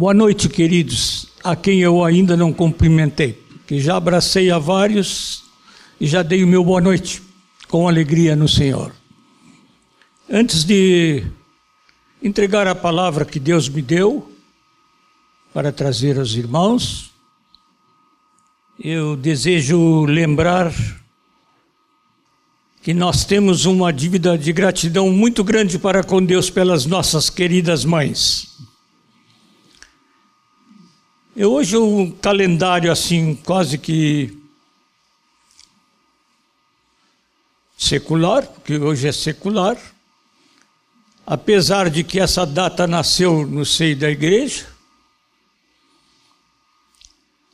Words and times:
Boa 0.00 0.14
noite, 0.14 0.48
queridos, 0.48 1.26
a 1.44 1.54
quem 1.54 1.80
eu 1.80 2.02
ainda 2.02 2.34
não 2.34 2.54
cumprimentei, 2.54 3.38
que 3.66 3.78
já 3.78 3.98
abracei 3.98 4.50
a 4.50 4.58
vários 4.58 5.44
e 6.00 6.06
já 6.06 6.22
dei 6.22 6.42
o 6.42 6.46
meu 6.46 6.64
boa 6.64 6.80
noite, 6.80 7.22
com 7.68 7.86
alegria 7.86 8.34
no 8.34 8.48
Senhor. 8.48 8.94
Antes 10.26 10.64
de 10.64 11.22
entregar 12.22 12.66
a 12.66 12.74
palavra 12.74 13.26
que 13.26 13.38
Deus 13.38 13.68
me 13.68 13.82
deu 13.82 14.32
para 15.52 15.70
trazer 15.70 16.18
aos 16.18 16.32
irmãos, 16.32 17.10
eu 18.82 19.14
desejo 19.14 20.06
lembrar 20.06 20.72
que 22.80 22.94
nós 22.94 23.26
temos 23.26 23.66
uma 23.66 23.92
dívida 23.92 24.38
de 24.38 24.50
gratidão 24.50 25.10
muito 25.10 25.44
grande 25.44 25.78
para 25.78 26.02
com 26.02 26.24
Deus 26.24 26.48
pelas 26.48 26.86
nossas 26.86 27.28
queridas 27.28 27.84
mães. 27.84 28.69
Eu 31.42 31.54
hoje 31.54 31.74
um 31.74 32.10
calendário 32.10 32.92
assim 32.92 33.34
quase 33.34 33.78
que 33.78 34.38
secular, 37.78 38.46
porque 38.46 38.76
hoje 38.76 39.08
é 39.08 39.12
secular, 39.12 39.78
apesar 41.24 41.88
de 41.88 42.04
que 42.04 42.20
essa 42.20 42.44
data 42.44 42.86
nasceu 42.86 43.46
no 43.46 43.64
seio 43.64 43.96
da 43.96 44.10
igreja, 44.10 44.66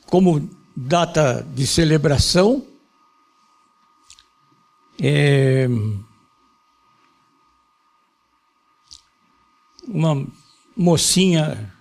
como 0.05 0.49
data 0.75 1.47
de 1.55 1.65
celebração, 1.65 2.67
é, 5.01 5.65
uma 9.87 10.27
mocinha, 10.75 11.76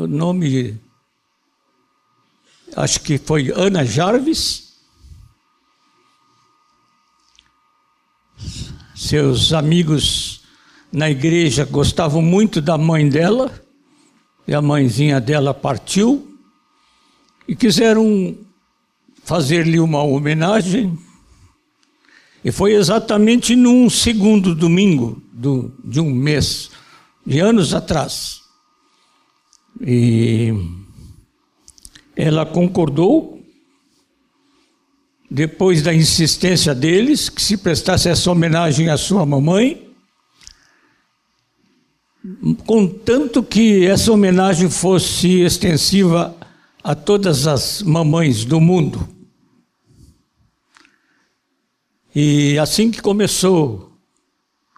o 0.00 0.06
nome, 0.06 0.80
acho 2.74 3.00
que 3.00 3.18
foi 3.18 3.52
Ana 3.54 3.84
Jarvis, 3.84 4.72
seus 8.94 9.52
amigos 9.52 10.42
na 10.90 11.10
igreja 11.10 11.64
gostavam 11.64 12.22
muito 12.22 12.60
da 12.62 12.78
mãe 12.78 13.08
dela, 13.08 13.52
e 14.48 14.54
a 14.54 14.62
mãezinha 14.62 15.20
dela 15.20 15.52
partiu, 15.52 16.38
e 17.46 17.54
quiseram 17.54 18.36
fazer-lhe 19.22 19.78
uma 19.78 20.02
homenagem. 20.02 20.98
E 22.42 22.50
foi 22.50 22.72
exatamente 22.72 23.54
num 23.54 23.90
segundo 23.90 24.54
domingo 24.54 25.22
do, 25.30 25.70
de 25.84 26.00
um 26.00 26.10
mês, 26.10 26.70
de 27.26 27.38
anos 27.38 27.74
atrás. 27.74 28.39
E 29.78 30.52
ela 32.16 32.46
concordou, 32.46 33.42
depois 35.30 35.82
da 35.82 35.94
insistência 35.94 36.74
deles, 36.74 37.28
que 37.28 37.40
se 37.40 37.56
prestasse 37.56 38.08
essa 38.08 38.30
homenagem 38.30 38.88
à 38.88 38.96
sua 38.96 39.24
mamãe, 39.24 39.88
contanto 42.66 43.42
que 43.42 43.86
essa 43.86 44.12
homenagem 44.12 44.68
fosse 44.68 45.40
extensiva 45.40 46.36
a 46.82 46.94
todas 46.94 47.46
as 47.46 47.82
mamães 47.82 48.44
do 48.44 48.60
mundo. 48.60 49.08
E 52.14 52.58
assim 52.58 52.90
que 52.90 53.00
começou 53.00 53.92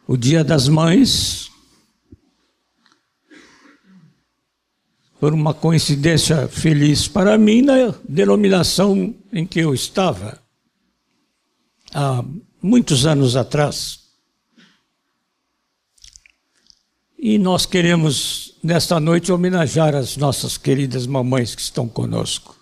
o 0.07 0.17
Dia 0.17 0.45
das 0.45 0.69
Mães, 0.69 1.51
por 5.23 5.33
uma 5.33 5.55
coincidência 5.55 6.49
feliz 6.49 7.07
para 7.07 7.39
mim, 7.39 7.63
na 7.63 7.95
denominação 8.09 9.15
em 9.33 9.47
que 9.47 9.61
eu 9.61 9.73
estava, 9.73 10.43
há 11.95 12.25
muitos 12.61 13.07
anos 13.07 13.37
atrás. 13.37 14.01
E 17.17 17.39
nós 17.39 17.65
queremos, 17.65 18.57
nesta 18.65 18.99
noite, 18.99 19.31
homenagear 19.31 19.95
as 19.95 20.17
nossas 20.17 20.59
queridas 20.59 21.07
mamães 21.07 21.55
que 21.55 21.63
estão 21.63 21.87
conosco. 21.87 22.57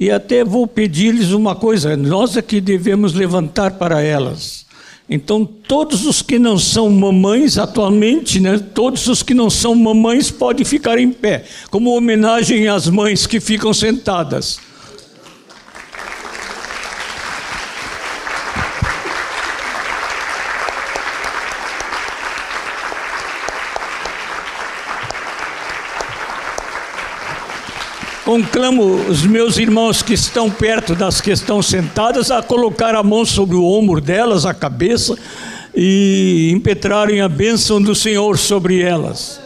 E 0.00 0.10
até 0.10 0.44
vou 0.44 0.66
pedir-lhes 0.66 1.30
uma 1.30 1.54
coisa: 1.54 1.96
nós 1.96 2.36
é 2.36 2.42
que 2.42 2.60
devemos 2.60 3.12
levantar 3.12 3.78
para 3.78 4.02
elas. 4.02 4.66
Então, 5.12 5.44
todos 5.44 6.06
os 6.06 6.22
que 6.22 6.38
não 6.38 6.56
são 6.56 6.88
mamães 6.88 7.58
atualmente, 7.58 8.38
né, 8.38 8.58
todos 8.72 9.08
os 9.08 9.24
que 9.24 9.34
não 9.34 9.50
são 9.50 9.74
mamães 9.74 10.30
podem 10.30 10.64
ficar 10.64 10.98
em 10.98 11.10
pé, 11.10 11.44
como 11.68 11.96
homenagem 11.96 12.68
às 12.68 12.88
mães 12.88 13.26
que 13.26 13.40
ficam 13.40 13.74
sentadas. 13.74 14.60
Conclamo 28.30 29.08
os 29.08 29.26
meus 29.26 29.58
irmãos 29.58 30.02
que 30.02 30.14
estão 30.14 30.48
perto 30.48 30.94
das 30.94 31.20
que 31.20 31.32
estão 31.32 31.60
sentadas 31.60 32.30
a 32.30 32.40
colocar 32.40 32.94
a 32.94 33.02
mão 33.02 33.24
sobre 33.24 33.56
o 33.56 33.64
ombro 33.64 34.00
delas, 34.00 34.46
a 34.46 34.54
cabeça, 34.54 35.18
e 35.74 36.52
impetrarem 36.54 37.20
a 37.20 37.28
bênção 37.28 37.82
do 37.82 37.92
Senhor 37.92 38.38
sobre 38.38 38.82
elas. 38.82 39.40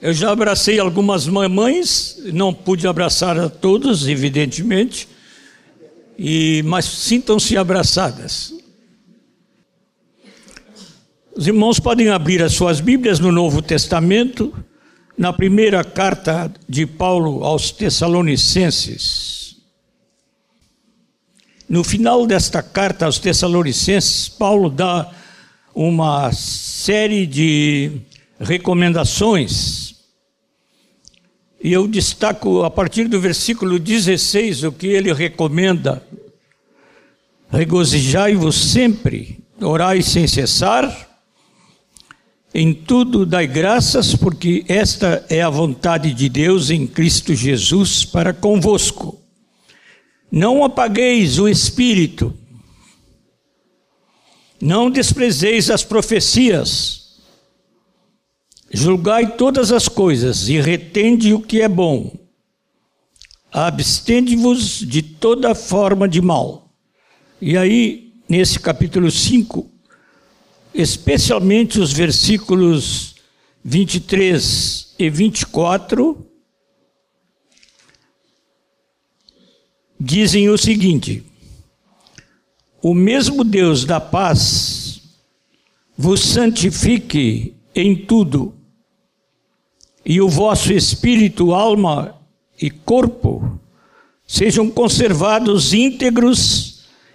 Eu 0.00 0.14
já 0.14 0.30
abracei 0.30 0.78
algumas 0.78 1.26
mamães, 1.26 2.18
não 2.32 2.54
pude 2.54 2.88
abraçar 2.88 3.38
a 3.38 3.50
todas, 3.50 4.08
evidentemente, 4.08 5.06
e, 6.18 6.62
mas 6.64 6.86
sintam-se 6.86 7.58
abraçadas. 7.58 8.61
Os 11.34 11.46
irmãos 11.46 11.80
podem 11.80 12.10
abrir 12.10 12.42
as 12.42 12.52
suas 12.52 12.78
Bíblias 12.78 13.18
no 13.18 13.32
Novo 13.32 13.62
Testamento, 13.62 14.52
na 15.16 15.32
primeira 15.32 15.82
carta 15.82 16.52
de 16.68 16.84
Paulo 16.84 17.42
aos 17.42 17.70
Tessalonicenses. 17.70 19.56
No 21.66 21.82
final 21.82 22.26
desta 22.26 22.62
carta 22.62 23.06
aos 23.06 23.18
Tessalonicenses, 23.18 24.28
Paulo 24.28 24.68
dá 24.68 25.10
uma 25.74 26.30
série 26.32 27.26
de 27.26 27.92
recomendações. 28.38 29.94
E 31.64 31.72
eu 31.72 31.88
destaco 31.88 32.62
a 32.62 32.70
partir 32.70 33.08
do 33.08 33.18
versículo 33.18 33.78
16 33.78 34.64
o 34.64 34.72
que 34.72 34.88
ele 34.88 35.14
recomenda: 35.14 36.06
Regozijai-vos 37.50 38.54
sempre, 38.54 39.42
orai 39.62 40.02
sem 40.02 40.26
cessar 40.26 41.11
em 42.54 42.74
tudo 42.74 43.24
dai 43.24 43.46
graças, 43.46 44.14
porque 44.14 44.64
esta 44.68 45.24
é 45.28 45.40
a 45.40 45.48
vontade 45.48 46.12
de 46.12 46.28
Deus 46.28 46.70
em 46.70 46.86
Cristo 46.86 47.34
Jesus 47.34 48.04
para 48.04 48.34
convosco. 48.34 49.18
Não 50.30 50.62
apagueis 50.64 51.38
o 51.38 51.48
espírito, 51.48 52.34
não 54.60 54.90
desprezeis 54.90 55.70
as 55.70 55.82
profecias, 55.82 57.20
julgai 58.70 59.36
todas 59.36 59.72
as 59.72 59.88
coisas 59.88 60.48
e 60.48 60.60
retende 60.60 61.32
o 61.32 61.40
que 61.40 61.60
é 61.62 61.68
bom. 61.68 62.12
Abstende-vos 63.50 64.78
de 64.78 65.02
toda 65.02 65.54
forma 65.54 66.08
de 66.08 66.22
mal. 66.22 66.70
E 67.40 67.56
aí, 67.56 68.14
nesse 68.28 68.58
capítulo 68.58 69.10
5, 69.10 69.71
especialmente 70.74 71.78
os 71.78 71.92
versículos 71.92 73.16
23 73.64 74.94
e 74.98 75.10
24, 75.10 76.26
dizem 79.98 80.48
o 80.48 80.58
seguinte: 80.58 81.24
O 82.82 82.94
mesmo 82.94 83.44
Deus 83.44 83.84
da 83.84 84.00
paz 84.00 85.02
vos 85.96 86.20
santifique 86.20 87.54
em 87.74 87.94
tudo, 87.94 88.54
e 90.04 90.20
o 90.20 90.28
vosso 90.28 90.72
espírito, 90.72 91.54
alma 91.54 92.20
e 92.60 92.70
corpo 92.70 93.60
sejam 94.26 94.70
conservados 94.70 95.74
íntegros 95.74 96.71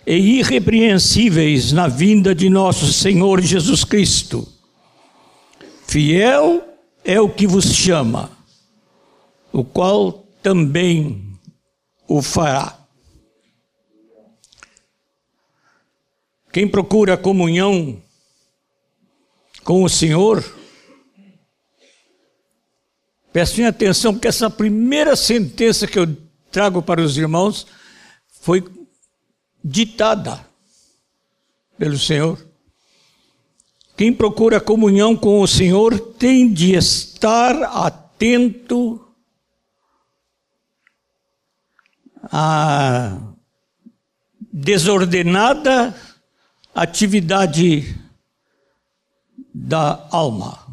e 0.07 0.39
irrepreensíveis 0.39 1.74
na 1.74 1.89
vinda 1.89 2.33
de 2.33 2.50
nosso 2.50 2.94
Senhor 2.94 3.42
Jesus 3.42 3.83
Cristo. 3.83 4.48
Fiel 5.86 6.65
é 7.04 7.19
o 7.19 7.27
que 7.27 7.45
vos 7.45 7.65
chama, 7.65 8.31
o 9.51 9.65
qual 9.65 10.25
também 10.42 11.38
o 12.07 12.21
fará. 12.21 12.80
Quem 16.54 16.65
procura 16.69 17.18
comunhão 17.18 18.01
com 19.62 19.83
o 19.83 19.89
Senhor, 19.89 20.42
prestem 23.33 23.65
atenção, 23.65 24.13
porque 24.13 24.30
essa 24.30 24.50
primeira 24.50 25.18
sentença 25.18 25.86
que 25.86 26.00
eu 26.00 26.15
trago 26.50 26.81
para 26.81 27.01
os 27.01 27.18
irmãos 27.18 27.68
foi 28.39 28.62
ditada 29.68 30.46
pelo 31.78 32.00
Senhor. 32.00 32.48
Quem 33.98 34.14
procura 34.14 34.62
comunhão 34.62 35.16
com 35.16 35.42
o 35.42 35.48
Senhor 35.48 36.00
tem 36.00 36.52
de 36.52 36.74
estar 36.74 37.64
atento 37.64 39.06
à 42.24 43.18
desordenada 44.54 45.96
atividade 46.74 48.00
da 49.54 50.08
alma. 50.12 50.66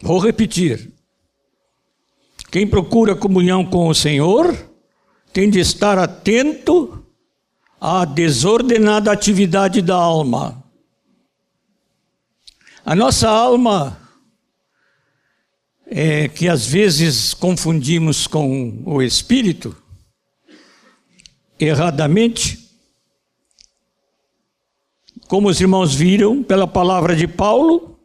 Vou 0.00 0.18
repetir. 0.20 0.92
Quem 2.50 2.66
procura 2.66 3.16
comunhão 3.16 3.66
com 3.66 3.88
o 3.88 3.94
Senhor 3.94 4.67
tem 5.32 5.50
de 5.50 5.60
estar 5.60 5.98
atento 5.98 7.04
à 7.80 8.04
desordenada 8.04 9.12
atividade 9.12 9.80
da 9.82 9.96
alma. 9.96 10.64
A 12.84 12.94
nossa 12.94 13.28
alma, 13.28 14.00
é, 15.86 16.28
que 16.28 16.48
às 16.48 16.66
vezes 16.66 17.34
confundimos 17.34 18.26
com 18.26 18.82
o 18.86 19.02
espírito, 19.02 19.76
erradamente, 21.58 22.66
como 25.26 25.48
os 25.48 25.60
irmãos 25.60 25.94
viram 25.94 26.42
pela 26.42 26.66
palavra 26.66 27.14
de 27.14 27.28
Paulo, 27.28 27.98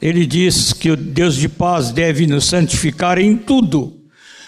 ele 0.00 0.26
diz 0.26 0.72
que 0.72 0.90
o 0.90 0.96
Deus 0.96 1.36
de 1.36 1.48
paz 1.48 1.92
deve 1.92 2.26
nos 2.26 2.46
santificar 2.46 3.18
em 3.18 3.36
tudo. 3.36 4.01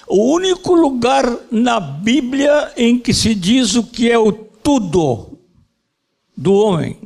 O 0.06 0.32
único 0.34 0.74
lugar 0.74 1.24
na 1.50 1.80
Bíblia 1.80 2.72
em 2.76 2.98
que 2.98 3.14
se 3.14 3.34
diz 3.34 3.74
o 3.74 3.84
que 3.84 4.10
é 4.10 4.18
o 4.18 4.32
tudo 4.32 5.38
do 6.36 6.52
homem, 6.52 6.98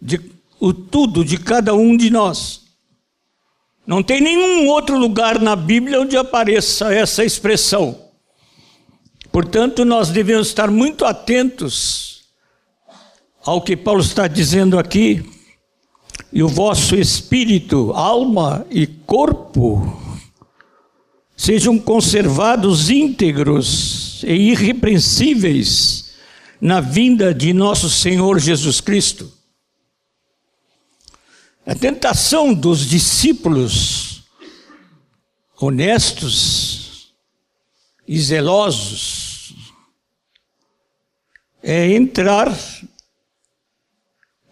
de, 0.00 0.20
o 0.60 0.72
tudo 0.72 1.24
de 1.24 1.38
cada 1.38 1.74
um 1.74 1.96
de 1.96 2.10
nós. 2.10 2.62
Não 3.86 4.02
tem 4.02 4.20
nenhum 4.20 4.68
outro 4.68 4.98
lugar 4.98 5.40
na 5.40 5.56
Bíblia 5.56 6.00
onde 6.00 6.16
apareça 6.16 6.92
essa 6.92 7.24
expressão. 7.24 7.98
Portanto, 9.30 9.84
nós 9.84 10.10
devemos 10.10 10.48
estar 10.48 10.70
muito 10.70 11.04
atentos 11.04 12.24
ao 13.44 13.60
que 13.62 13.76
Paulo 13.76 14.00
está 14.00 14.26
dizendo 14.26 14.78
aqui, 14.78 15.24
e 16.32 16.42
o 16.42 16.48
vosso 16.48 16.96
espírito, 16.96 17.92
alma 17.92 18.66
e 18.70 18.86
corpo 18.86 20.05
sejam 21.36 21.78
conservados 21.78 22.88
íntegros 22.88 24.22
e 24.24 24.32
irrepreensíveis 24.52 26.14
na 26.60 26.80
vinda 26.80 27.34
de 27.34 27.52
nosso 27.52 27.90
Senhor 27.90 28.38
Jesus 28.38 28.80
Cristo. 28.80 29.30
A 31.66 31.74
tentação 31.74 32.54
dos 32.54 32.88
discípulos 32.88 34.24
honestos 35.60 37.12
e 38.06 38.18
zelosos 38.18 39.54
é 41.62 41.92
entrar 41.92 42.56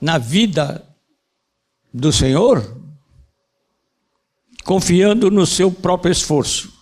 na 0.00 0.18
vida 0.18 0.86
do 1.92 2.12
Senhor, 2.12 2.83
confiando 4.64 5.30
no 5.30 5.46
seu 5.46 5.70
próprio 5.70 6.10
esforço. 6.10 6.72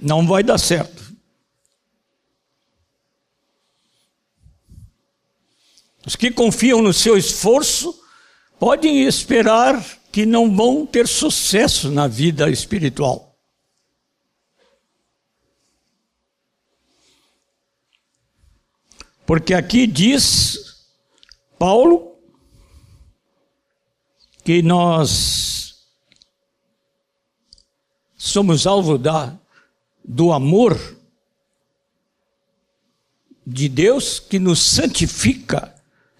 Não 0.00 0.26
vai 0.26 0.42
dar 0.42 0.58
certo. 0.58 1.02
Os 6.04 6.16
que 6.16 6.30
confiam 6.30 6.82
no 6.82 6.92
seu 6.92 7.16
esforço 7.16 8.00
podem 8.58 9.04
esperar 9.04 9.82
que 10.10 10.26
não 10.26 10.54
vão 10.54 10.84
ter 10.84 11.08
sucesso 11.08 11.90
na 11.90 12.06
vida 12.06 12.50
espiritual. 12.50 13.32
Porque 19.24 19.54
aqui 19.54 19.86
diz 19.86 20.86
Paulo, 21.58 22.18
que 24.44 24.60
nós 24.62 25.61
somos 28.22 28.68
alvo 28.68 28.96
da, 28.96 29.36
do 30.04 30.32
amor 30.32 30.78
de 33.44 33.68
Deus 33.68 34.20
que 34.20 34.38
nos 34.38 34.60
santifica 34.60 35.74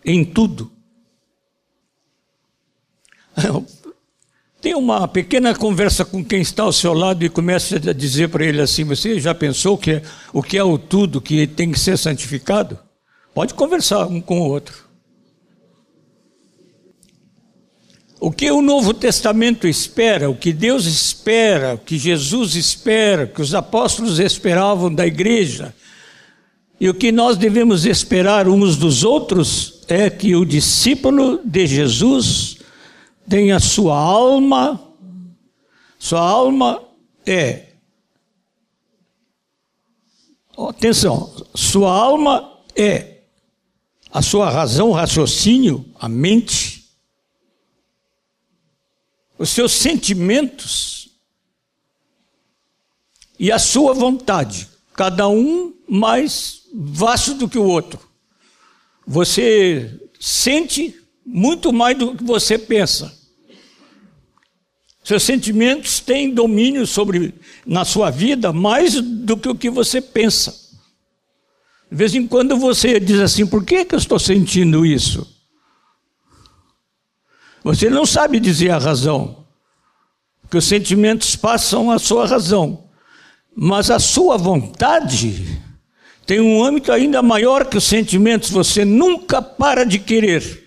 em 0.05 0.25
tudo. 0.25 0.73
Tem 4.61 4.75
uma 4.75 5.07
pequena 5.07 5.55
conversa 5.55 6.05
com 6.05 6.25
quem 6.25 6.41
está 6.41 6.65
ao 6.65 6.73
seu 6.73 6.93
lado 6.93 7.25
e 7.25 7.29
começa 7.29 7.77
a 7.77 7.93
dizer 7.93 8.29
para 8.29 8.45
ele 8.45 8.61
assim: 8.61 8.85
Você 8.85 9.21
já 9.21 9.33
pensou 9.35 9.79
que 9.79 10.03
o 10.33 10.43
que 10.43 10.59
é 10.59 10.63
o 10.63 10.79
tudo 10.79 11.21
que 11.21 11.47
tem 11.47 11.71
que 11.71 11.79
ser 11.79 11.97
santificado? 11.97 12.79
Pode 13.33 13.55
conversar 13.55 14.07
um 14.07 14.21
com 14.21 14.41
o 14.41 14.49
outro. 14.49 14.89
O 18.25 18.31
que 18.31 18.49
o 18.53 18.63
Novo 18.63 18.95
Testamento 18.95 19.67
espera, 19.67 20.31
o 20.31 20.37
que 20.37 20.53
Deus 20.53 20.87
espera, 20.87 21.75
o 21.75 21.79
que 21.79 21.99
Jesus 21.99 22.55
espera, 22.55 23.25
o 23.25 23.27
que 23.27 23.43
os 23.43 23.53
apóstolos 23.53 24.21
esperavam 24.21 24.95
da 24.95 25.05
igreja, 25.05 25.75
e 26.81 26.89
o 26.89 26.95
que 26.95 27.11
nós 27.11 27.37
devemos 27.37 27.85
esperar 27.85 28.47
uns 28.47 28.77
dos 28.77 29.03
outros 29.03 29.83
é 29.89 30.09
que 30.09 30.37
o 30.37 30.45
discípulo 30.45 31.41
de 31.45 31.67
Jesus 31.67 32.59
tenha 33.29 33.59
sua 33.59 33.99
alma, 33.99 34.81
sua 35.99 36.21
alma 36.21 36.81
é. 37.27 37.71
Atenção, 40.57 41.45
sua 41.57 41.91
alma 41.91 42.53
é 42.77 43.23
a 44.13 44.23
sua 44.23 44.49
razão, 44.49 44.93
raciocínio, 44.93 45.85
a 45.99 46.09
mente 46.09 46.82
os 49.43 49.51
seus 49.51 49.73
sentimentos 49.73 51.09
e 53.37 53.51
a 53.51 53.59
sua 53.59 53.93
vontade, 53.93 54.69
cada 54.95 55.29
um 55.29 55.75
mais 55.89 56.63
vasto 56.73 57.35
do 57.35 57.49
que 57.49 57.59
o 57.59 57.65
outro. 57.65 57.99
Você 59.05 60.01
sente 60.21 60.95
muito 61.27 61.73
mais 61.73 61.99
do 61.99 62.15
que 62.15 62.23
você 62.23 62.57
pensa. 62.57 63.13
Seus 65.03 65.25
sentimentos 65.25 65.99
têm 65.99 66.33
domínio 66.33 66.87
sobre 66.87 67.35
na 67.67 67.85
sua 67.85 68.11
vida 68.11 68.53
mais 68.53 68.95
do 69.01 69.37
que 69.37 69.49
o 69.49 69.57
que 69.57 69.69
você 69.69 70.01
pensa. 70.01 70.55
De 71.91 71.97
vez 71.97 72.15
em 72.15 72.29
quando 72.29 72.57
você 72.57 73.01
diz 73.01 73.19
assim: 73.19 73.45
por 73.45 73.65
que, 73.65 73.85
que 73.85 73.97
eu 73.97 73.99
estou 73.99 74.21
sentindo 74.21 74.87
isso? 74.87 75.32
Você 77.65 77.89
não 77.89 78.05
sabe 78.05 78.41
dizer 78.41 78.71
a 78.71 78.79
razão, 78.79 79.45
porque 80.43 80.57
os 80.57 80.65
sentimentos 80.65 81.37
passam 81.37 81.91
a 81.91 81.99
sua 81.99 82.27
razão, 82.27 82.85
mas 83.55 83.91
a 83.91 83.99
sua 83.99 84.37
vontade 84.37 85.63
tem 86.27 86.41
um 86.41 86.65
âmbito 86.65 86.91
ainda 86.91 87.23
maior 87.23 87.67
que 87.67 87.77
os 87.77 87.85
sentimentos, 87.85 88.51
você 88.51 88.85
nunca 88.85 89.41
para 89.41 89.85
de 89.85 89.99
querer. 89.99 90.63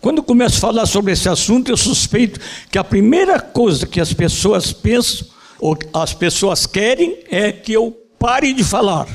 Quando 0.00 0.22
começo 0.22 0.56
a 0.56 0.60
falar 0.60 0.86
sobre 0.86 1.12
esse 1.12 1.28
assunto, 1.28 1.70
eu 1.70 1.76
suspeito 1.76 2.40
que 2.70 2.78
a 2.78 2.84
primeira 2.84 3.38
coisa 3.38 3.86
que 3.86 4.00
as 4.00 4.12
pessoas 4.14 4.72
pensam, 4.72 5.28
ou 5.58 5.78
as 5.92 6.14
pessoas 6.14 6.66
querem, 6.66 7.22
é 7.30 7.52
que 7.52 7.72
eu 7.72 7.92
pare 8.18 8.52
de 8.54 8.64
falar. 8.64 9.06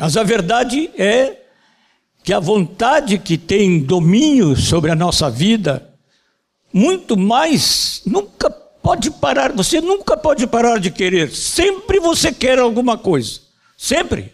Mas 0.00 0.16
a 0.16 0.22
verdade 0.22 0.90
é 0.96 1.42
que 2.24 2.32
a 2.32 2.40
vontade 2.40 3.18
que 3.18 3.36
tem 3.36 3.80
domínio 3.80 4.56
sobre 4.56 4.90
a 4.90 4.94
nossa 4.94 5.30
vida, 5.30 5.92
muito 6.72 7.18
mais, 7.18 8.00
nunca 8.06 8.48
pode 8.48 9.10
parar, 9.10 9.52
você 9.52 9.78
nunca 9.78 10.16
pode 10.16 10.46
parar 10.46 10.78
de 10.78 10.90
querer, 10.90 11.30
sempre 11.30 12.00
você 12.00 12.32
quer 12.32 12.58
alguma 12.58 12.96
coisa, 12.96 13.40
sempre. 13.76 14.32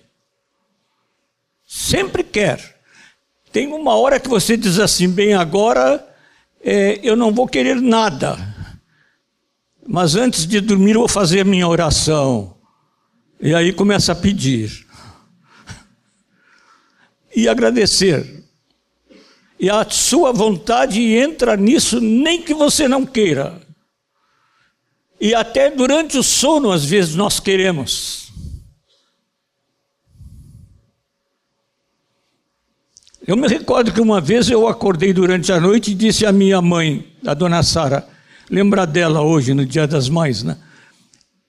sempre 1.66 2.22
quer. 2.22 2.76
Tem 3.50 3.66
uma 3.66 3.96
hora 3.96 4.20
que 4.20 4.28
você 4.28 4.56
diz 4.56 4.78
assim, 4.78 5.08
bem, 5.08 5.34
agora 5.34 6.06
é, 6.62 7.00
eu 7.02 7.16
não 7.16 7.32
vou 7.32 7.48
querer 7.48 7.80
nada. 7.80 8.38
Mas 9.84 10.14
antes 10.14 10.46
de 10.46 10.60
dormir 10.60 10.92
eu 10.92 11.00
vou 11.00 11.08
fazer 11.08 11.40
a 11.40 11.44
minha 11.44 11.66
oração. 11.66 12.56
E 13.40 13.52
aí 13.52 13.72
começa 13.72 14.12
a 14.12 14.14
pedir. 14.14 14.85
E 17.36 17.46
agradecer. 17.46 18.42
E 19.60 19.70
a 19.70 19.88
sua 19.88 20.32
vontade 20.32 21.00
entra 21.00 21.56
nisso 21.56 22.00
nem 22.00 22.40
que 22.40 22.54
você 22.54 22.88
não 22.88 23.04
queira. 23.04 23.60
E 25.20 25.34
até 25.34 25.70
durante 25.70 26.16
o 26.16 26.22
sono, 26.22 26.72
às 26.72 26.84
vezes, 26.84 27.14
nós 27.14 27.38
queremos. 27.38 28.32
Eu 33.26 33.36
me 33.36 33.48
recordo 33.48 33.92
que 33.92 34.00
uma 34.00 34.20
vez 34.20 34.48
eu 34.48 34.68
acordei 34.68 35.12
durante 35.12 35.52
a 35.52 35.60
noite 35.60 35.90
e 35.90 35.94
disse 35.94 36.24
à 36.24 36.32
minha 36.32 36.62
mãe, 36.62 37.12
a 37.26 37.34
dona 37.34 37.62
Sara, 37.62 38.08
lembra 38.48 38.86
dela 38.86 39.20
hoje, 39.20 39.52
no 39.52 39.66
Dia 39.66 39.86
das 39.86 40.08
Mães, 40.08 40.42
né? 40.42 40.56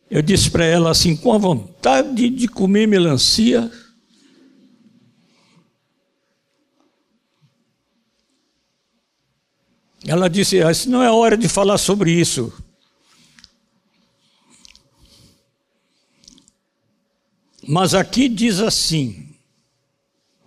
Eu 0.10 0.22
disse 0.22 0.50
para 0.50 0.66
ela 0.66 0.90
assim, 0.90 1.16
com 1.16 1.34
a 1.34 1.38
vontade 1.38 2.30
de 2.30 2.48
comer 2.48 2.88
melancia. 2.88 3.70
Ela 10.08 10.30
disse, 10.30 10.62
ah, 10.62 10.72
não 10.88 11.04
é 11.04 11.12
hora 11.12 11.38
de 11.38 11.50
falar 11.50 11.78
sobre 11.78 12.10
isso. 12.12 12.54
Mas 17.68 17.94
aqui 17.94 18.30
diz 18.30 18.62
assim, 18.62 19.36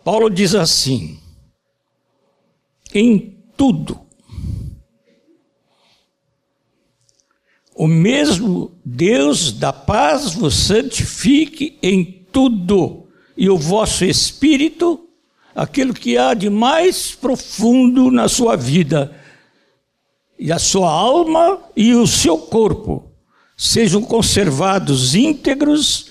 Paulo 0.03 0.31
diz 0.31 0.55
assim, 0.55 1.21
em 2.95 3.39
tudo, 3.55 4.01
o 7.75 7.87
mesmo 7.87 8.75
Deus 8.83 9.53
da 9.53 9.75
paz 9.75 10.33
vos 10.33 10.55
santifique 10.55 11.79
em 11.83 12.25
tudo, 12.33 13.09
e 13.37 13.51
o 13.51 13.59
vosso 13.59 14.07
espírito, 14.07 15.07
aquilo 15.55 15.93
que 15.93 16.17
há 16.17 16.33
de 16.33 16.49
mais 16.49 17.15
profundo 17.15 18.11
na 18.11 18.27
sua 18.27 18.57
vida, 18.57 19.20
e 20.41 20.51
a 20.51 20.59
sua 20.59 20.91
alma 20.91 21.63
e 21.77 21.95
o 21.95 22.07
seu 22.07 22.39
corpo, 22.39 23.13
sejam 23.55 24.01
conservados 24.03 25.15
íntegros 25.15 26.07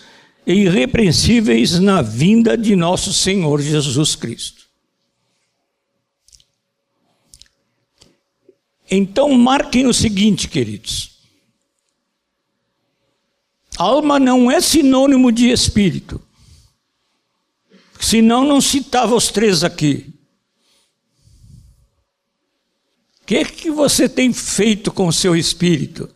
e 0.45 0.53
irrepreensíveis 0.53 1.79
na 1.79 2.03
vinda 2.03 2.55
de 2.55 2.75
nosso 2.75 3.11
Senhor 3.11 3.59
Jesus 3.59 4.15
Cristo. 4.15 4.69
Então, 8.91 9.33
marquem 9.33 9.87
o 9.87 9.93
seguinte, 9.93 10.47
queridos: 10.47 11.17
alma 13.77 14.19
não 14.19 14.51
é 14.51 14.61
sinônimo 14.61 15.31
de 15.31 15.49
espírito, 15.49 16.21
senão 17.99 18.45
não 18.45 18.61
citava 18.61 19.15
os 19.15 19.29
três 19.29 19.63
aqui. 19.63 20.13
O 23.18 23.18
que, 23.29 23.45
que 23.45 23.69
você 23.69 24.09
tem 24.09 24.33
feito 24.33 24.91
com 24.91 25.07
o 25.07 25.13
seu 25.13 25.35
espírito? 25.35 26.09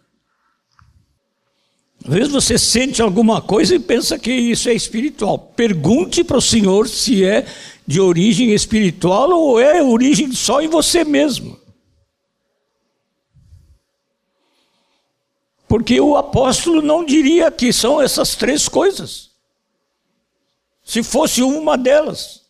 Às 2.04 2.12
vezes 2.12 2.34
você 2.34 2.58
sente 2.58 3.04
alguma 3.04 3.40
coisa 3.40 3.76
e 3.76 3.80
pensa 3.80 4.18
que 4.18 4.32
isso 4.32 4.68
é 4.68 4.74
espiritual. 4.74 5.38
Pergunte 5.38 6.24
para 6.24 6.38
o 6.38 6.42
Senhor 6.42 6.88
se 6.88 7.24
é 7.24 7.46
de 7.86 8.02
origem 8.02 8.52
espiritual 8.52 9.30
ou 9.30 9.60
é 9.60 9.84
origem 9.84 10.32
só 10.32 10.60
em 10.60 10.68
você 10.68 11.06
mesmo. 11.06 11.60
Porque 15.68 16.02
o 16.02 16.18
apóstolo 16.18 16.82
não 16.82 17.06
diria 17.06 17.52
que 17.52 17.72
são 17.72 18.02
essas 18.02 18.36
três 18.36 18.68
coisas. 18.68 19.30
Se 20.84 21.04
fosse 21.04 21.44
uma 21.44 21.78
delas. 21.78 22.43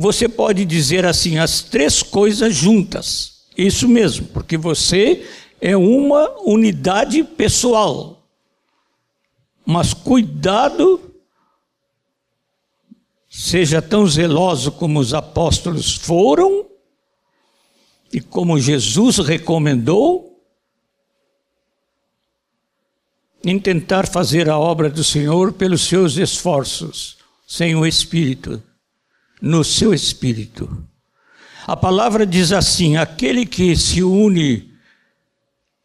Você 0.00 0.26
pode 0.30 0.64
dizer 0.64 1.04
assim, 1.04 1.36
as 1.36 1.60
três 1.60 2.02
coisas 2.02 2.56
juntas. 2.56 3.42
Isso 3.54 3.86
mesmo, 3.86 4.28
porque 4.28 4.56
você 4.56 5.28
é 5.60 5.76
uma 5.76 6.40
unidade 6.40 7.22
pessoal. 7.22 8.26
Mas 9.62 9.92
cuidado, 9.92 11.12
seja 13.28 13.82
tão 13.82 14.06
zeloso 14.06 14.72
como 14.72 14.98
os 14.98 15.12
apóstolos 15.12 15.94
foram 15.96 16.64
e 18.10 18.22
como 18.22 18.58
Jesus 18.58 19.18
recomendou, 19.18 20.42
em 23.44 23.58
tentar 23.58 24.08
fazer 24.08 24.48
a 24.48 24.58
obra 24.58 24.88
do 24.88 25.04
Senhor 25.04 25.52
pelos 25.52 25.82
seus 25.82 26.16
esforços, 26.16 27.18
sem 27.46 27.76
o 27.76 27.84
Espírito, 27.84 28.62
no 29.40 29.64
seu 29.64 29.94
Espírito. 29.94 30.86
A 31.66 31.76
palavra 31.76 32.26
diz 32.26 32.52
assim: 32.52 32.96
aquele 32.96 33.46
que 33.46 33.76
se 33.76 34.02
une 34.02 34.70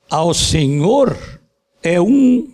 ao 0.10 0.34
Senhor 0.34 1.18
é 1.84 2.02
um 2.02 2.52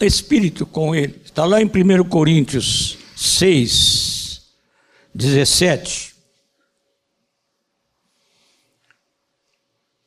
espírito 0.00 0.64
com 0.64 0.94
ele. 0.94 1.20
Está 1.24 1.44
lá 1.44 1.60
em 1.60 1.66
1 1.66 2.04
Coríntios 2.08 2.98
6, 3.16 4.42
17. 5.14 6.14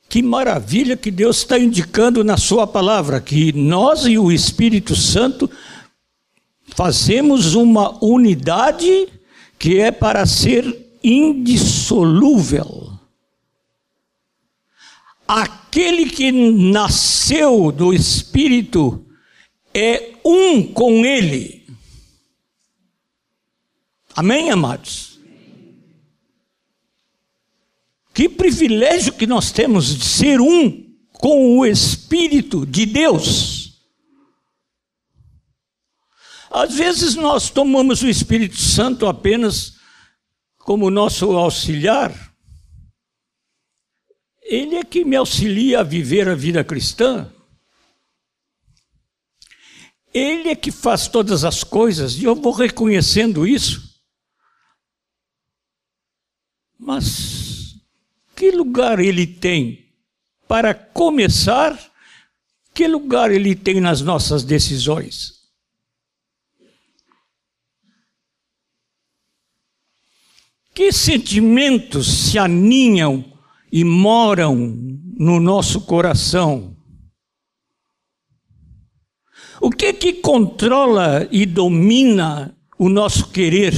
Que 0.10 0.22
maravilha 0.22 0.98
que 0.98 1.10
Deus 1.10 1.38
está 1.38 1.58
indicando 1.58 2.24
na 2.24 2.38
Sua 2.38 2.68
palavra, 2.68 3.22
que 3.22 3.54
nós 3.54 4.06
e 4.06 4.18
o 4.18 4.32
Espírito 4.32 4.96
Santo 4.96 5.50
fazemos 6.76 7.56
uma 7.56 8.04
unidade 8.04 9.08
que 9.62 9.80
é 9.80 9.92
para 9.92 10.26
ser 10.26 10.98
indissolúvel. 11.04 12.98
Aquele 15.28 16.10
que 16.10 16.32
nasceu 16.32 17.72
do 17.72 17.94
Espírito 17.94 19.06
é 19.72 20.16
um 20.26 20.64
com 20.64 21.06
Ele. 21.06 21.64
Amém, 24.16 24.50
amados? 24.50 25.20
Que 28.16 28.28
privilégio 28.28 29.14
que 29.14 29.28
nós 29.28 29.52
temos 29.52 29.96
de 29.96 30.06
ser 30.06 30.42
um 30.42 30.92
com 31.14 31.60
o 31.60 31.66
Espírito 31.68 32.66
de 32.66 32.88
Deus. 32.88 33.61
Às 36.52 36.76
vezes 36.76 37.16
nós 37.16 37.50
tomamos 37.50 38.02
o 38.02 38.10
Espírito 38.10 38.58
Santo 38.58 39.08
apenas 39.08 39.80
como 40.58 40.92
nosso 40.92 41.32
auxiliar, 41.32 42.32
ele 44.44 44.76
é 44.76 44.84
que 44.84 45.06
me 45.06 45.16
auxilia 45.16 45.80
a 45.80 45.84
viver 45.84 46.28
a 46.28 46.36
vida 46.36 46.62
cristã. 46.62 47.32
Ele 50.14 50.50
é 50.50 50.56
que 50.56 50.72
faz 50.72 51.08
todas 51.08 51.46
as 51.46 51.64
coisas 51.64 52.16
e 52.16 52.26
eu 52.26 52.36
vou 52.36 52.52
reconhecendo 52.52 53.48
isso. 53.48 53.90
Mas 56.78 57.76
que 58.36 58.52
lugar 58.52 59.00
ele 59.00 59.26
tem 59.26 59.90
para 60.50 60.74
começar? 60.74 61.80
Que 62.74 62.88
lugar 62.88 63.32
ele 63.32 63.56
tem 63.56 63.80
nas 63.80 64.02
nossas 64.02 64.44
decisões? 64.44 65.41
Que 70.82 70.92
sentimentos 70.92 72.08
se 72.08 72.40
aninham 72.40 73.24
e 73.72 73.84
moram 73.84 74.56
no 75.16 75.40
nosso 75.40 75.82
coração? 75.82 76.76
O 79.62 79.70
que 79.70 79.94
que 79.94 80.14
controla 80.14 81.28
e 81.30 81.46
domina 81.46 82.58
o 82.80 82.90
nosso 82.90 83.30
querer? 83.30 83.76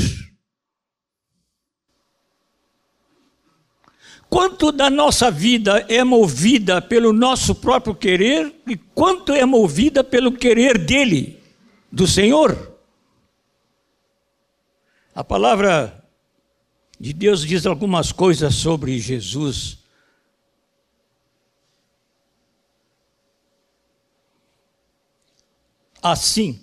Quanto 4.29 4.71
da 4.71 4.89
nossa 4.89 5.29
vida 5.29 5.85
é 5.89 6.05
movida 6.05 6.81
pelo 6.81 7.11
nosso 7.11 7.53
próprio 7.53 7.93
querer 7.93 8.61
e 8.65 8.77
quanto 8.77 9.33
é 9.33 9.45
movida 9.45 10.05
pelo 10.05 10.31
querer 10.31 10.77
dele, 10.77 11.37
do 11.91 12.07
Senhor? 12.07 12.77
A 15.13 15.21
palavra 15.21 16.01
de 17.03 17.11
Deus 17.11 17.41
diz 17.41 17.65
algumas 17.65 18.13
coisas 18.13 18.55
sobre 18.55 18.97
Jesus. 18.97 19.83
assim. 26.01 26.61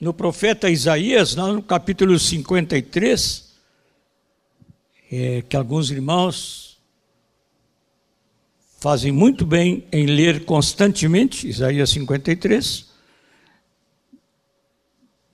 No 0.00 0.14
profeta 0.14 0.70
Isaías, 0.70 1.34
no 1.34 1.62
capítulo 1.62 2.18
53, 2.18 3.54
é, 5.12 5.42
que 5.42 5.56
alguns 5.56 5.90
irmãos 5.90 6.78
fazem 8.78 9.12
muito 9.12 9.44
bem 9.44 9.86
em 9.92 10.06
ler 10.06 10.46
constantemente, 10.46 11.46
Isaías 11.46 11.90
53, 11.90 12.89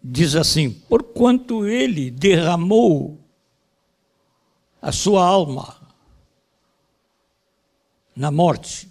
diz 0.09 0.37
assim: 0.37 0.71
Porquanto 0.71 1.67
ele 1.67 2.11
derramou 2.11 3.19
a 4.81 4.93
sua 4.93 5.25
alma 5.25 5.77
na 8.15 8.31
morte, 8.31 8.89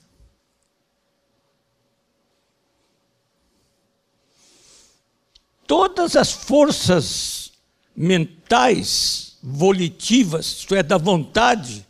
todas 5.66 6.16
as 6.16 6.32
forças 6.32 7.54
mentais, 7.96 9.38
volitivas, 9.42 10.46
isto 10.48 10.76
é, 10.76 10.84
da 10.84 10.98
vontade, 10.98 11.86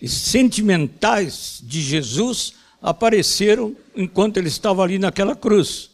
e 0.00 0.08
sentimentais 0.08 1.60
de 1.62 1.82
Jesus 1.82 2.54
apareceram 2.80 3.76
enquanto 3.94 4.38
ele 4.38 4.48
estava 4.48 4.82
ali 4.82 4.98
naquela 4.98 5.36
cruz. 5.36 5.89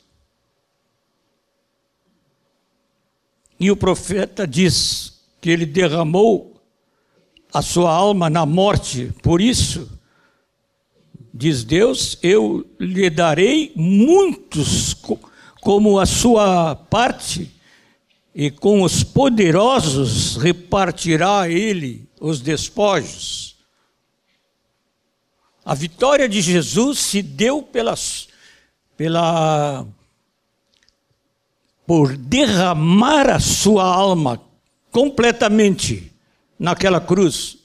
E 3.59 3.71
o 3.71 3.77
profeta 3.77 4.47
diz 4.47 5.21
que 5.41 5.51
ele 5.51 5.65
derramou 5.65 6.61
a 7.53 7.63
sua 7.63 7.91
alma 7.91 8.29
na 8.29 8.45
morte, 8.45 9.13
por 9.23 9.41
isso, 9.41 9.91
diz 11.33 11.65
Deus, 11.65 12.19
eu 12.23 12.67
lhe 12.79 13.09
darei 13.09 13.73
muitos 13.75 14.95
como 15.63 15.99
a 15.99 16.07
sua 16.07 16.75
parte, 16.75 17.51
e 18.35 18.51
com 18.51 18.83
os 18.83 19.03
poderosos 19.03 20.37
repartirá 20.37 21.49
ele 21.49 22.07
os 22.21 22.41
despojos. 22.41 23.57
A 25.65 25.75
vitória 25.75 26.29
de 26.29 26.41
Jesus 26.41 26.99
se 26.99 27.23
deu 27.23 27.63
pelas, 27.63 28.29
pela, 28.97 29.87
por 31.87 32.17
derramar 32.17 33.31
a 33.31 33.39
sua 33.39 33.85
alma 33.85 34.43
completamente 34.91 36.13
naquela 36.59 37.01
cruz. 37.01 37.59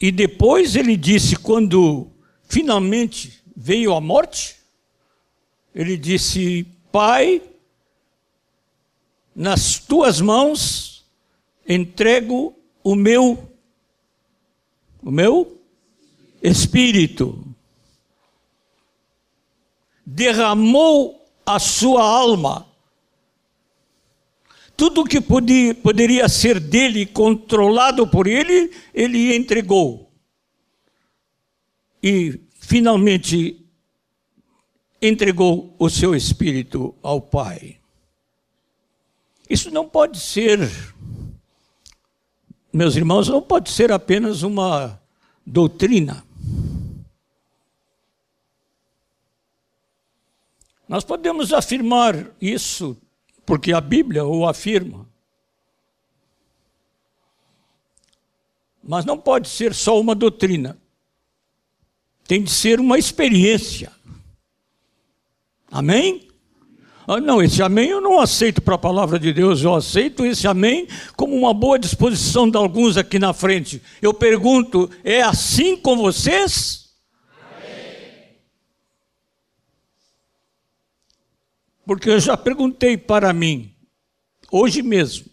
E 0.00 0.10
depois 0.10 0.76
ele 0.76 0.96
disse, 0.96 1.36
quando 1.36 2.10
finalmente 2.44 3.42
veio 3.54 3.92
a 3.92 4.00
morte, 4.00 4.56
ele 5.74 5.96
disse: 5.96 6.66
Pai, 6.90 7.42
nas 9.34 9.78
tuas 9.78 10.20
mãos 10.20 11.04
entrego 11.68 12.54
o 12.82 12.94
meu 12.94 13.50
o 15.02 15.10
meu 15.10 15.60
espírito. 16.42 17.49
Derramou 20.12 21.24
a 21.46 21.60
sua 21.60 22.02
alma. 22.02 22.66
Tudo 24.76 25.04
que 25.04 25.20
podia, 25.20 25.72
poderia 25.72 26.28
ser 26.28 26.58
dele, 26.58 27.06
controlado 27.06 28.06
por 28.08 28.26
ele, 28.26 28.72
ele 28.92 29.36
entregou 29.36 30.10
e 32.02 32.40
finalmente 32.58 33.64
entregou 35.00 35.74
o 35.78 35.88
seu 35.88 36.14
espírito 36.14 36.94
ao 37.02 37.20
Pai. 37.20 37.76
Isso 39.48 39.70
não 39.70 39.88
pode 39.88 40.18
ser, 40.18 40.58
meus 42.72 42.96
irmãos, 42.96 43.28
não 43.28 43.42
pode 43.42 43.70
ser 43.70 43.92
apenas 43.92 44.42
uma 44.42 45.00
doutrina. 45.46 46.24
Nós 50.90 51.04
podemos 51.04 51.54
afirmar 51.54 52.26
isso 52.38 52.94
porque 53.46 53.72
a 53.72 53.80
Bíblia 53.80 54.26
o 54.26 54.46
afirma. 54.46 55.08
Mas 58.82 59.06
não 59.06 59.16
pode 59.16 59.48
ser 59.48 59.72
só 59.72 59.98
uma 59.98 60.14
doutrina 60.14 60.78
tem 62.30 62.44
de 62.44 62.50
ser 62.52 62.78
uma 62.78 62.96
experiência. 62.96 63.90
Amém? 65.68 66.28
Ah, 67.04 67.20
não, 67.20 67.42
esse 67.42 67.60
amém 67.60 67.88
eu 67.88 68.00
não 68.00 68.20
aceito 68.20 68.62
para 68.62 68.76
a 68.76 68.78
palavra 68.78 69.18
de 69.18 69.32
Deus, 69.32 69.64
eu 69.64 69.74
aceito 69.74 70.24
esse 70.24 70.46
amém 70.46 70.86
como 71.16 71.34
uma 71.34 71.52
boa 71.52 71.76
disposição 71.76 72.48
de 72.48 72.56
alguns 72.56 72.96
aqui 72.96 73.18
na 73.18 73.32
frente. 73.32 73.82
Eu 74.00 74.14
pergunto, 74.14 74.88
é 75.02 75.20
assim 75.22 75.76
com 75.76 75.96
vocês? 75.96 76.89
Porque 81.90 82.08
eu 82.08 82.20
já 82.20 82.36
perguntei 82.36 82.96
para 82.96 83.32
mim, 83.32 83.74
hoje 84.48 84.80
mesmo. 84.80 85.26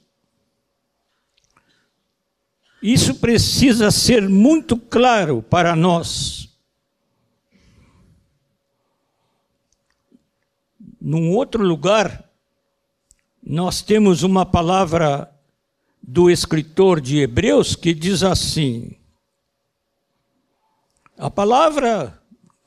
Isso 2.82 3.14
precisa 3.14 3.92
ser 3.92 4.28
muito 4.28 4.76
claro 4.76 5.44
para 5.44 5.76
nós. 5.76 6.50
Num 11.00 11.30
outro 11.30 11.64
lugar, 11.64 12.28
nós 13.44 13.84
temos 13.84 14.24
uma 14.24 14.44
palavra 14.44 15.32
do 16.02 16.28
escritor 16.28 17.00
de 17.00 17.20
Hebreus 17.20 17.76
que 17.76 17.94
diz 17.94 18.24
assim: 18.24 18.98
a 21.16 21.30
palavra, 21.30 22.20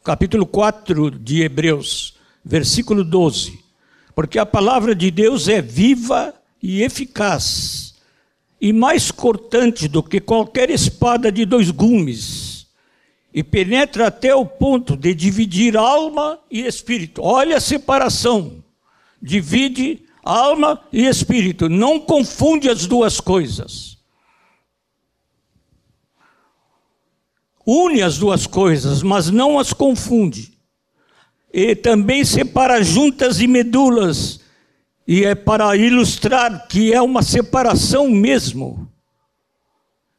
capítulo 0.04 0.46
4 0.46 1.10
de 1.10 1.42
Hebreus, 1.42 2.16
versículo 2.44 3.02
12, 3.02 3.59
porque 4.20 4.38
a 4.38 4.44
palavra 4.44 4.94
de 4.94 5.10
Deus 5.10 5.48
é 5.48 5.62
viva 5.62 6.34
e 6.62 6.82
eficaz, 6.82 7.94
e 8.60 8.70
mais 8.70 9.10
cortante 9.10 9.88
do 9.88 10.02
que 10.02 10.20
qualquer 10.20 10.68
espada 10.68 11.32
de 11.32 11.46
dois 11.46 11.70
gumes 11.70 12.66
e 13.32 13.42
penetra 13.42 14.08
até 14.08 14.34
o 14.34 14.44
ponto 14.44 14.94
de 14.94 15.14
dividir 15.14 15.74
alma 15.74 16.38
e 16.50 16.66
espírito. 16.66 17.22
Olha 17.22 17.56
a 17.56 17.60
separação. 17.62 18.62
Divide 19.22 20.02
alma 20.22 20.78
e 20.92 21.06
espírito. 21.06 21.70
Não 21.70 21.98
confunde 21.98 22.68
as 22.68 22.84
duas 22.84 23.20
coisas. 23.20 23.96
Une 27.66 28.02
as 28.02 28.18
duas 28.18 28.46
coisas, 28.46 29.02
mas 29.02 29.30
não 29.30 29.58
as 29.58 29.72
confunde. 29.72 30.59
E 31.52 31.74
também 31.74 32.24
separa 32.24 32.82
juntas 32.82 33.40
e 33.40 33.46
medulas. 33.46 34.40
E 35.06 35.24
é 35.24 35.34
para 35.34 35.76
ilustrar 35.76 36.68
que 36.68 36.92
é 36.92 37.02
uma 37.02 37.22
separação 37.22 38.08
mesmo. 38.08 38.88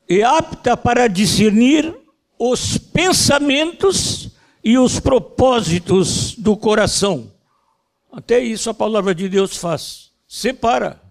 E 0.10 0.22
apta 0.22 0.76
para 0.76 1.08
discernir 1.08 1.96
os 2.38 2.78
pensamentos 2.78 4.32
e 4.64 4.78
os 4.78 5.00
propósitos 5.00 6.36
do 6.36 6.58
coração. 6.58 7.32
Até 8.12 8.40
isso 8.40 8.70
a 8.70 8.74
palavra 8.74 9.16
de 9.16 9.30
Deus 9.30 9.56
faz. 9.56 10.12
Separa. 10.28 11.02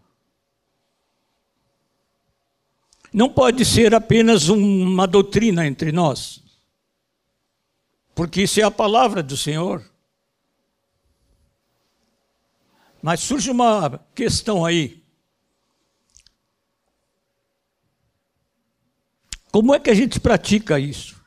Não 3.13 3.29
pode 3.29 3.65
ser 3.65 3.95
apenas 3.95 4.49
uma 4.49 5.07
doutrina 5.07 5.67
entre 5.67 5.91
nós, 5.91 6.41
porque 8.15 8.43
isso 8.43 8.61
é 8.61 8.63
a 8.63 8.71
palavra 8.71 9.21
do 9.21 9.37
Senhor. 9.37 9.90
Mas 13.03 13.21
surge 13.21 13.51
uma 13.51 13.99
questão 14.15 14.65
aí. 14.65 15.03
Como 19.51 19.75
é 19.75 19.81
que 19.81 19.91
a 19.91 19.95
gente 19.95 20.21
pratica 20.21 20.79
isso? 20.79 21.21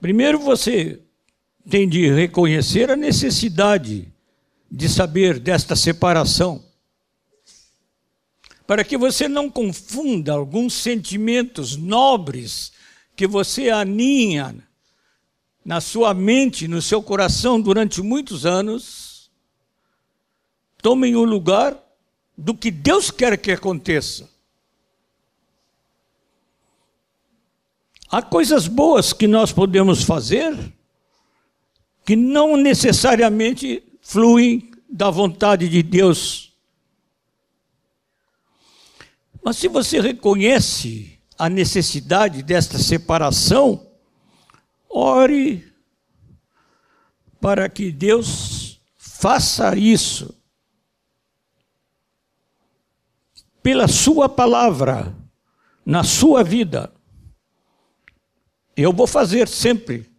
Primeiro 0.00 0.38
você 0.38 1.02
tem 1.68 1.88
de 1.88 2.10
reconhecer 2.10 2.90
a 2.90 2.96
necessidade 2.96 4.12
de 4.70 4.88
saber 4.88 5.38
desta 5.38 5.74
separação, 5.74 6.64
para 8.66 8.84
que 8.84 8.96
você 8.96 9.28
não 9.28 9.50
confunda 9.50 10.32
alguns 10.32 10.74
sentimentos 10.74 11.76
nobres 11.76 12.72
que 13.16 13.26
você 13.26 13.68
aninha 13.68 14.56
na 15.64 15.80
sua 15.80 16.14
mente, 16.14 16.66
no 16.66 16.80
seu 16.80 17.02
coração 17.02 17.60
durante 17.60 18.00
muitos 18.02 18.46
anos, 18.46 19.30
tomem 20.82 21.14
o 21.14 21.24
lugar 21.24 21.76
do 22.36 22.54
que 22.54 22.70
Deus 22.70 23.10
quer 23.10 23.36
que 23.36 23.52
aconteça. 23.52 24.28
Há 28.10 28.22
coisas 28.22 28.66
boas 28.66 29.12
que 29.12 29.28
nós 29.28 29.52
podemos 29.52 30.02
fazer 30.02 30.56
que 32.04 32.16
não 32.16 32.56
necessariamente 32.56 33.84
fluem 34.02 34.70
da 34.88 35.10
vontade 35.10 35.68
de 35.68 35.82
Deus. 35.82 36.52
Mas 39.42 39.58
se 39.58 39.68
você 39.68 40.00
reconhece 40.00 41.18
a 41.38 41.48
necessidade 41.48 42.42
desta 42.42 42.78
separação, 42.78 43.89
ore 44.90 45.72
para 47.40 47.68
que 47.68 47.92
Deus 47.92 48.80
faça 48.98 49.76
isso 49.76 50.34
pela 53.62 53.86
Sua 53.86 54.28
palavra, 54.28 55.14
na 55.84 56.02
sua 56.02 56.42
vida. 56.42 56.92
Eu 58.76 58.92
vou 58.92 59.06
fazer 59.06 59.48
sempre 59.48 60.10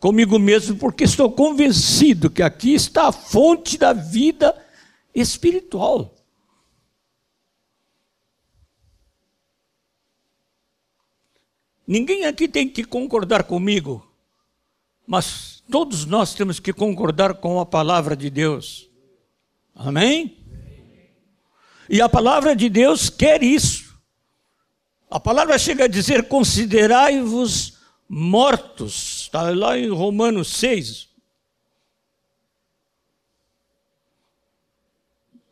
comigo 0.00 0.38
mesmo, 0.38 0.76
porque 0.76 1.04
estou 1.04 1.30
convencido 1.32 2.30
que 2.30 2.42
aqui 2.42 2.74
está 2.74 3.08
a 3.08 3.12
fonte 3.12 3.76
da 3.78 3.92
vida 3.92 4.54
espiritual. 5.14 6.13
Ninguém 11.86 12.24
aqui 12.24 12.48
tem 12.48 12.68
que 12.68 12.82
concordar 12.82 13.44
comigo, 13.44 14.06
mas 15.06 15.62
todos 15.70 16.06
nós 16.06 16.34
temos 16.34 16.58
que 16.58 16.72
concordar 16.72 17.34
com 17.34 17.60
a 17.60 17.66
palavra 17.66 18.16
de 18.16 18.30
Deus. 18.30 18.88
Amém? 19.74 20.38
E 21.88 22.00
a 22.00 22.08
palavra 22.08 22.56
de 22.56 22.70
Deus 22.70 23.10
quer 23.10 23.42
isso. 23.42 23.94
A 25.10 25.20
palavra 25.20 25.58
chega 25.58 25.84
a 25.84 25.88
dizer: 25.88 26.26
considerai-vos 26.26 27.78
mortos. 28.08 29.22
Está 29.22 29.50
lá 29.50 29.78
em 29.78 29.90
Romanos 29.90 30.48
6. 30.56 31.08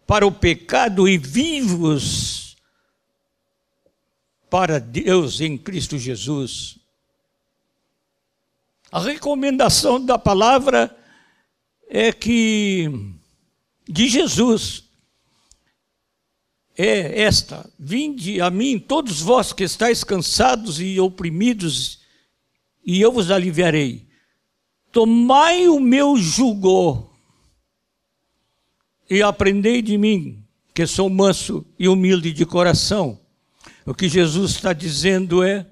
Para 0.06 0.26
o 0.26 0.32
pecado 0.32 1.06
e 1.06 1.18
vivos 1.18 2.41
para 4.52 4.78
Deus 4.78 5.40
em 5.40 5.56
Cristo 5.56 5.96
Jesus. 5.96 6.76
A 8.92 9.00
recomendação 9.00 10.04
da 10.04 10.18
palavra 10.18 10.94
é 11.88 12.12
que 12.12 12.86
de 13.88 14.10
Jesus 14.10 14.84
é 16.76 17.22
esta: 17.22 17.66
Vinde 17.78 18.42
a 18.42 18.50
mim, 18.50 18.78
todos 18.78 19.22
vós 19.22 19.54
que 19.54 19.64
estáis 19.64 20.04
cansados 20.04 20.78
e 20.78 21.00
oprimidos, 21.00 22.00
e 22.84 23.00
eu 23.00 23.10
vos 23.10 23.30
aliviarei. 23.30 24.06
Tomai 24.92 25.66
o 25.66 25.80
meu 25.80 26.18
jugo 26.18 27.10
e 29.08 29.22
aprendei 29.22 29.80
de 29.80 29.96
mim, 29.96 30.44
que 30.74 30.86
sou 30.86 31.08
manso 31.08 31.64
e 31.78 31.88
humilde 31.88 32.34
de 32.34 32.44
coração. 32.44 33.21
O 33.84 33.94
que 33.94 34.08
Jesus 34.08 34.52
está 34.52 34.72
dizendo 34.72 35.42
é 35.42 35.66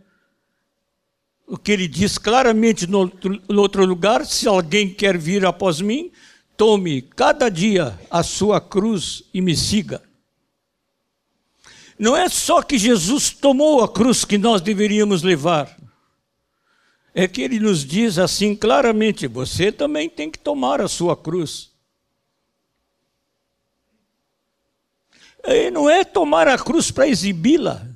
o 1.47 1.59
que 1.59 1.73
ele 1.73 1.89
diz 1.89 2.17
claramente 2.17 2.87
no 2.87 2.99
outro, 2.99 3.43
no 3.49 3.61
outro 3.61 3.85
lugar: 3.85 4.25
se 4.25 4.47
alguém 4.47 4.93
quer 4.93 5.19
vir 5.19 5.45
após 5.45 5.81
mim, 5.81 6.13
tome 6.57 7.03
cada 7.03 7.49
dia 7.49 7.99
a 8.11 8.23
sua 8.23 8.61
cruz 8.61 9.25
e 9.35 9.41
me 9.41 9.57
siga. 9.57 10.03
Não 11.99 12.17
é 12.17 12.29
só 12.29 12.63
que 12.63 12.79
Jesus 12.79 13.31
tomou 13.31 13.83
a 13.83 13.89
cruz 13.89 14.25
que 14.25 14.39
nós 14.39 14.63
deveríamos 14.63 15.23
levar. 15.23 15.77
É 17.13 17.27
que 17.27 17.43
ele 17.43 17.59
nos 17.59 17.85
diz 17.85 18.19
assim 18.19 18.55
claramente: 18.55 19.27
você 19.27 19.73
também 19.73 20.09
tem 20.09 20.31
que 20.31 20.39
tomar 20.39 20.81
a 20.81 20.89
sua 20.89 21.17
cruz. 21.17 21.71
E 25.45 25.71
não 25.71 25.91
é 25.91 26.05
tomar 26.05 26.47
a 26.47 26.59
cruz 26.59 26.91
para 26.91 27.09
exibi-la. 27.09 27.90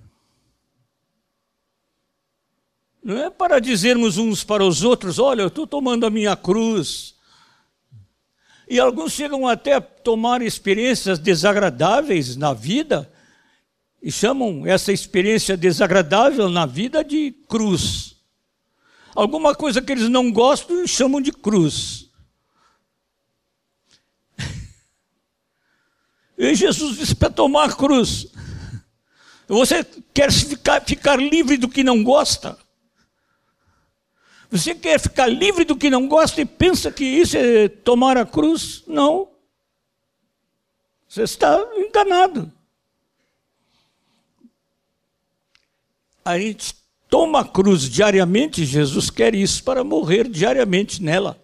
Não 3.04 3.18
é 3.18 3.28
para 3.28 3.60
dizermos 3.60 4.16
uns 4.16 4.42
para 4.42 4.64
os 4.64 4.82
outros: 4.82 5.18
olha, 5.18 5.42
eu 5.42 5.48
estou 5.48 5.66
tomando 5.66 6.06
a 6.06 6.10
minha 6.10 6.34
cruz. 6.34 7.14
E 8.66 8.80
alguns 8.80 9.12
chegam 9.12 9.46
até 9.46 9.74
a 9.74 9.80
tomar 9.82 10.40
experiências 10.40 11.18
desagradáveis 11.18 12.34
na 12.34 12.54
vida 12.54 13.12
e 14.02 14.10
chamam 14.10 14.66
essa 14.66 14.90
experiência 14.90 15.54
desagradável 15.54 16.48
na 16.48 16.64
vida 16.64 17.04
de 17.04 17.30
cruz. 17.46 18.16
Alguma 19.14 19.54
coisa 19.54 19.82
que 19.82 19.92
eles 19.92 20.08
não 20.08 20.32
gostam 20.32 20.86
chamam 20.86 21.20
de 21.20 21.30
cruz. 21.30 22.08
E 26.38 26.54
Jesus 26.54 26.96
disse 26.96 27.14
para 27.14 27.30
tomar 27.30 27.66
a 27.66 27.72
cruz. 27.72 28.26
Você 29.46 29.86
quer 30.14 30.32
ficar, 30.32 30.82
ficar 30.82 31.16
livre 31.16 31.58
do 31.58 31.68
que 31.68 31.84
não 31.84 32.02
gosta? 32.02 32.63
Você 34.54 34.74
quer 34.74 35.00
ficar 35.00 35.26
livre 35.26 35.64
do 35.64 35.76
que 35.76 35.90
não 35.90 36.06
gosta 36.06 36.40
e 36.40 36.44
pensa 36.44 36.92
que 36.92 37.04
isso 37.04 37.36
é 37.36 37.68
tomar 37.68 38.16
a 38.16 38.24
cruz? 38.24 38.84
Não. 38.86 39.28
Você 41.08 41.22
está 41.22 41.58
enganado. 41.76 42.52
a 46.24 46.38
gente 46.38 46.74
toma 47.08 47.40
a 47.40 47.44
cruz 47.44 47.82
diariamente, 47.82 48.64
Jesus 48.64 49.10
quer 49.10 49.34
isso 49.34 49.62
para 49.62 49.84
morrer 49.84 50.26
diariamente 50.26 51.02
nela. 51.02 51.43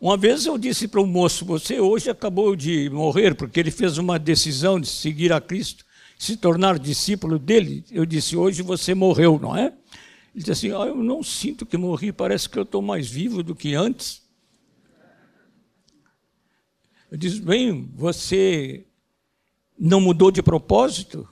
Uma 0.00 0.16
vez 0.16 0.46
eu 0.46 0.56
disse 0.56 0.88
para 0.88 1.00
um 1.00 1.06
moço: 1.06 1.44
Você 1.44 1.78
hoje 1.78 2.08
acabou 2.08 2.56
de 2.56 2.88
morrer, 2.88 3.34
porque 3.34 3.60
ele 3.60 3.70
fez 3.70 3.98
uma 3.98 4.18
decisão 4.18 4.80
de 4.80 4.88
seguir 4.88 5.32
a 5.32 5.40
Cristo, 5.40 5.84
se 6.18 6.36
tornar 6.36 6.78
discípulo 6.78 7.38
dele. 7.38 7.84
Eu 7.90 8.06
disse: 8.06 8.36
Hoje 8.36 8.62
você 8.62 8.94
morreu, 8.94 9.38
não 9.38 9.54
é? 9.54 9.66
Ele 10.34 10.44
disse 10.44 10.52
assim: 10.52 10.68
ah, 10.70 10.86
Eu 10.86 10.96
não 10.96 11.22
sinto 11.22 11.66
que 11.66 11.76
morri, 11.76 12.12
parece 12.12 12.48
que 12.48 12.58
eu 12.58 12.62
estou 12.62 12.80
mais 12.80 13.10
vivo 13.10 13.42
do 13.42 13.54
que 13.54 13.74
antes. 13.74 14.22
Eu 17.10 17.18
disse, 17.18 17.40
bem, 17.40 17.90
você 17.96 18.86
não 19.76 20.00
mudou 20.00 20.30
de 20.30 20.40
propósito? 20.40 21.28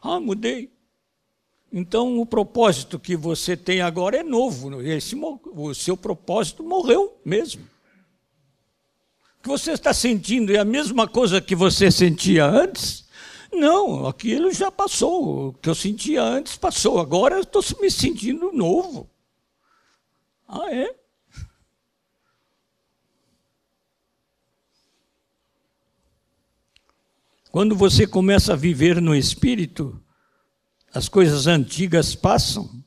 Ah, 0.00 0.18
mudei. 0.18 0.72
Então 1.78 2.18
o 2.18 2.24
propósito 2.24 2.98
que 2.98 3.14
você 3.14 3.54
tem 3.54 3.82
agora 3.82 4.16
é 4.16 4.22
novo. 4.22 4.80
Esse, 4.80 5.14
o 5.14 5.74
seu 5.74 5.94
propósito 5.94 6.64
morreu 6.64 7.20
mesmo. 7.22 7.68
O 9.38 9.42
que 9.42 9.48
você 9.50 9.72
está 9.72 9.92
sentindo 9.92 10.54
é 10.54 10.58
a 10.58 10.64
mesma 10.64 11.06
coisa 11.06 11.38
que 11.38 11.54
você 11.54 11.90
sentia 11.90 12.46
antes? 12.46 13.06
Não, 13.52 14.06
aquilo 14.06 14.50
já 14.54 14.72
passou. 14.72 15.48
O 15.48 15.52
que 15.52 15.68
eu 15.68 15.74
sentia 15.74 16.22
antes 16.22 16.56
passou. 16.56 16.98
Agora 16.98 17.34
eu 17.34 17.42
estou 17.42 17.62
me 17.78 17.90
sentindo 17.90 18.50
novo. 18.52 19.10
Ah, 20.48 20.74
é? 20.74 20.96
Quando 27.50 27.76
você 27.76 28.06
começa 28.06 28.54
a 28.54 28.56
viver 28.56 28.98
no 28.98 29.14
Espírito, 29.14 30.02
as 30.96 31.10
coisas 31.10 31.46
antigas 31.46 32.14
passam, 32.14 32.82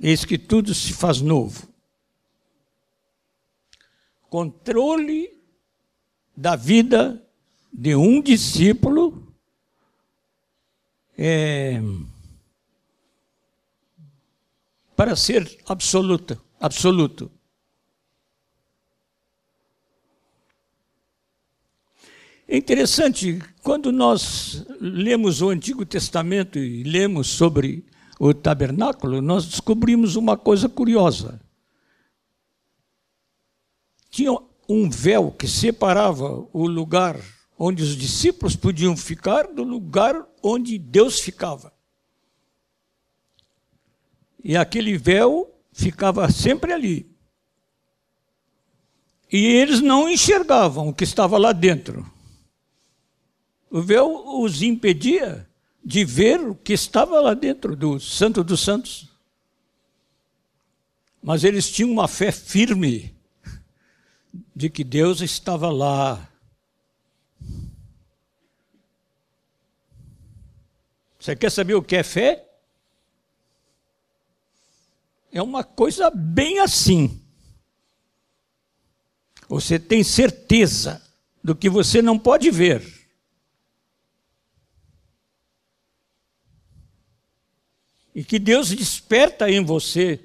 eis 0.00 0.24
que 0.24 0.36
tudo 0.36 0.74
se 0.74 0.92
faz 0.92 1.20
novo. 1.20 1.68
Controle 4.28 5.32
da 6.36 6.56
vida 6.56 7.24
de 7.72 7.94
um 7.94 8.20
discípulo 8.20 9.32
é, 11.16 11.80
para 14.96 15.14
ser 15.14 15.56
absoluta, 15.66 16.40
absoluto. 16.58 17.30
É 22.46 22.56
interessante, 22.58 23.40
quando 23.62 23.90
nós 23.90 24.66
lemos 24.78 25.40
o 25.40 25.48
Antigo 25.48 25.86
Testamento 25.86 26.58
e 26.58 26.82
lemos 26.82 27.28
sobre 27.28 27.86
o 28.20 28.34
tabernáculo, 28.34 29.22
nós 29.22 29.46
descobrimos 29.46 30.14
uma 30.14 30.36
coisa 30.36 30.68
curiosa. 30.68 31.40
Tinha 34.10 34.38
um 34.68 34.88
véu 34.90 35.32
que 35.32 35.48
separava 35.48 36.46
o 36.52 36.66
lugar 36.66 37.18
onde 37.58 37.82
os 37.82 37.96
discípulos 37.96 38.54
podiam 38.54 38.96
ficar 38.96 39.46
do 39.46 39.62
lugar 39.62 40.26
onde 40.42 40.78
Deus 40.78 41.20
ficava. 41.20 41.72
E 44.42 44.56
aquele 44.56 44.98
véu 44.98 45.50
ficava 45.72 46.30
sempre 46.30 46.72
ali. 46.72 47.10
E 49.32 49.46
eles 49.46 49.80
não 49.80 50.08
enxergavam 50.08 50.88
o 50.88 50.94
que 50.94 51.04
estava 51.04 51.38
lá 51.38 51.50
dentro. 51.50 52.13
O 53.74 53.82
véu 53.82 54.38
os 54.40 54.62
impedia 54.62 55.50
de 55.84 56.04
ver 56.04 56.38
o 56.38 56.54
que 56.54 56.72
estava 56.72 57.20
lá 57.20 57.34
dentro 57.34 57.74
do 57.74 57.98
Santo 57.98 58.44
dos 58.44 58.60
Santos. 58.60 59.08
Mas 61.20 61.42
eles 61.42 61.68
tinham 61.68 61.90
uma 61.90 62.06
fé 62.06 62.30
firme 62.30 63.12
de 64.54 64.70
que 64.70 64.84
Deus 64.84 65.20
estava 65.20 65.70
lá. 65.70 66.30
Você 71.18 71.34
quer 71.34 71.50
saber 71.50 71.74
o 71.74 71.82
que 71.82 71.96
é 71.96 72.04
fé? 72.04 72.48
É 75.32 75.42
uma 75.42 75.64
coisa 75.64 76.12
bem 76.12 76.60
assim. 76.60 77.20
Você 79.48 79.80
tem 79.80 80.04
certeza 80.04 81.02
do 81.42 81.56
que 81.56 81.68
você 81.68 82.00
não 82.00 82.16
pode 82.16 82.52
ver. 82.52 83.03
E 88.14 88.24
que 88.24 88.38
Deus 88.38 88.68
desperta 88.68 89.50
em 89.50 89.64
você 89.64 90.20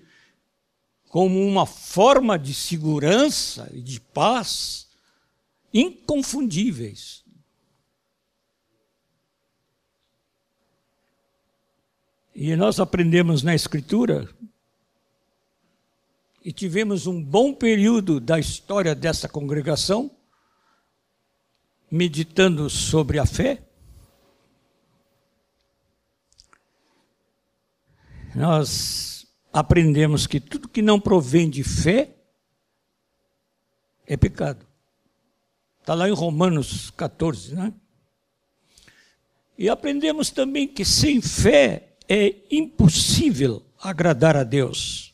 como 1.10 1.42
uma 1.42 1.66
forma 1.66 2.38
de 2.38 2.54
segurança 2.54 3.70
e 3.74 3.82
de 3.82 4.00
paz 4.00 4.88
inconfundíveis. 5.74 7.24
E 12.36 12.56
nós 12.56 12.80
aprendemos 12.80 13.44
na 13.44 13.54
Escritura 13.54 14.30
e 16.46 16.54
tivemos 16.54 17.06
um 17.06 17.22
bom 17.22 17.54
período 17.54 18.20
da 18.20 18.40
história 18.40 18.96
dessa 18.96 19.28
congregação, 19.28 20.10
meditando 21.92 22.70
sobre 22.70 23.20
a 23.20 23.26
fé. 23.26 23.69
Nós 28.36 29.28
aprendemos 29.52 30.28
que 30.28 30.40
tudo 30.40 30.68
que 30.68 30.82
não 30.82 31.00
provém 31.00 31.50
de 31.50 31.64
fé 31.64 32.16
é 34.06 34.16
pecado. 34.16 34.66
Está 35.80 35.94
lá 35.94 36.08
em 36.08 36.14
Romanos 36.14 36.92
14, 36.92 37.56
né? 37.56 37.74
E 39.58 39.68
aprendemos 39.68 40.30
também 40.30 40.68
que 40.68 40.86
sem 40.86 41.22
fé 41.22 41.96
é 42.08 42.36
impossível 42.50 43.64
agradar 43.82 44.38
a 44.38 44.44
Deus. 44.44 45.14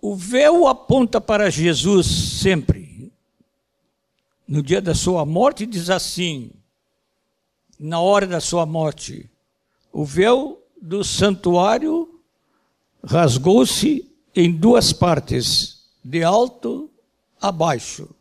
O 0.00 0.14
véu 0.14 0.66
aponta 0.66 1.20
para 1.20 1.50
Jesus 1.50 2.06
sempre. 2.06 3.12
No 4.46 4.62
dia 4.62 4.80
da 4.80 4.94
sua 4.94 5.24
morte, 5.24 5.66
diz 5.66 5.90
assim: 5.90 6.50
na 7.80 7.98
hora 7.98 8.26
da 8.26 8.40
sua 8.40 8.66
morte, 8.66 9.30
o 9.90 10.04
véu 10.04 10.62
do 10.80 11.02
santuário 11.02 12.20
rasgou-se 13.02 14.06
em 14.36 14.52
duas 14.52 14.92
partes, 14.92 15.88
de 16.04 16.22
alto 16.22 16.90
a 17.40 17.50
baixo. 17.50 18.14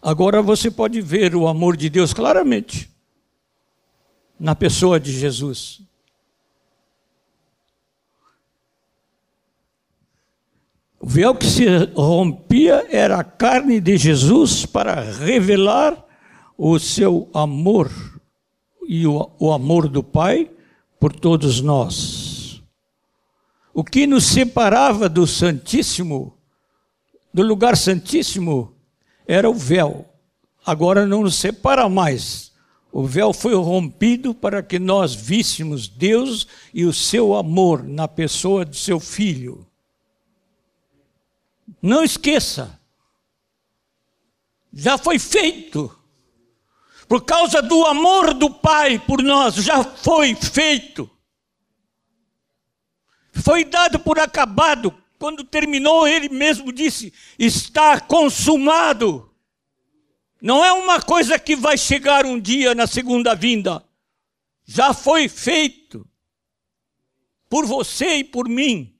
Agora 0.00 0.40
você 0.40 0.70
pode 0.70 1.00
ver 1.00 1.34
o 1.34 1.48
amor 1.48 1.76
de 1.76 1.90
Deus 1.90 2.14
claramente 2.14 2.88
na 4.38 4.54
pessoa 4.54 5.00
de 5.00 5.12
Jesus. 5.12 5.82
O 11.00 11.06
véu 11.06 11.34
que 11.34 11.46
se 11.46 11.66
rompia 11.96 12.86
era 12.90 13.18
a 13.18 13.24
carne 13.24 13.80
de 13.80 13.96
Jesus 13.96 14.64
para 14.64 15.00
revelar 15.00 16.09
o 16.62 16.78
seu 16.78 17.26
amor 17.32 17.90
e 18.86 19.06
o, 19.06 19.30
o 19.38 19.50
amor 19.50 19.88
do 19.88 20.02
Pai 20.02 20.50
por 21.00 21.10
todos 21.10 21.62
nós. 21.62 22.62
O 23.72 23.82
que 23.82 24.06
nos 24.06 24.26
separava 24.26 25.08
do 25.08 25.26
Santíssimo, 25.26 26.36
do 27.32 27.42
lugar 27.42 27.78
Santíssimo, 27.78 28.74
era 29.26 29.48
o 29.48 29.54
véu. 29.54 30.04
Agora 30.66 31.06
não 31.06 31.22
nos 31.22 31.36
separa 31.36 31.88
mais. 31.88 32.52
O 32.92 33.04
véu 33.04 33.32
foi 33.32 33.54
rompido 33.54 34.34
para 34.34 34.62
que 34.62 34.78
nós 34.78 35.14
víssemos 35.14 35.88
Deus 35.88 36.46
e 36.74 36.84
o 36.84 36.92
seu 36.92 37.34
amor 37.34 37.82
na 37.82 38.06
pessoa 38.06 38.66
de 38.66 38.76
seu 38.76 39.00
filho. 39.00 39.66
Não 41.80 42.04
esqueça. 42.04 42.78
Já 44.70 44.98
foi 44.98 45.18
feito. 45.18 45.96
Por 47.10 47.24
causa 47.24 47.60
do 47.60 47.84
amor 47.86 48.32
do 48.32 48.48
Pai 48.48 48.96
por 49.00 49.20
nós, 49.20 49.56
já 49.56 49.82
foi 49.82 50.32
feito. 50.36 51.10
Foi 53.32 53.64
dado 53.64 53.98
por 53.98 54.16
acabado. 54.20 54.96
Quando 55.18 55.42
terminou, 55.42 56.06
ele 56.06 56.28
mesmo 56.28 56.72
disse: 56.72 57.12
está 57.36 58.00
consumado. 58.00 59.28
Não 60.40 60.64
é 60.64 60.72
uma 60.72 61.02
coisa 61.02 61.36
que 61.36 61.56
vai 61.56 61.76
chegar 61.76 62.24
um 62.24 62.38
dia 62.38 62.76
na 62.76 62.86
segunda 62.86 63.34
vinda. 63.34 63.84
Já 64.64 64.94
foi 64.94 65.28
feito. 65.28 66.08
Por 67.48 67.66
você 67.66 68.18
e 68.18 68.24
por 68.24 68.48
mim. 68.48 68.96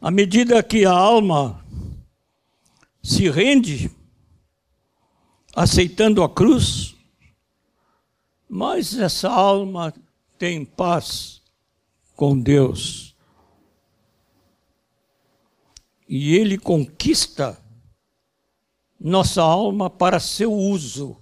À 0.00 0.10
medida 0.10 0.60
que 0.64 0.84
a 0.84 0.90
alma 0.90 1.64
se 3.08 3.30
rende, 3.30 3.90
aceitando 5.56 6.22
a 6.22 6.28
cruz, 6.28 6.94
mais 8.46 8.98
essa 8.98 9.30
alma 9.30 9.94
tem 10.36 10.62
paz 10.62 11.40
com 12.14 12.38
Deus. 12.38 13.16
E 16.06 16.36
Ele 16.36 16.58
conquista 16.58 17.58
nossa 19.00 19.40
alma 19.40 19.88
para 19.88 20.20
seu 20.20 20.52
uso. 20.52 21.16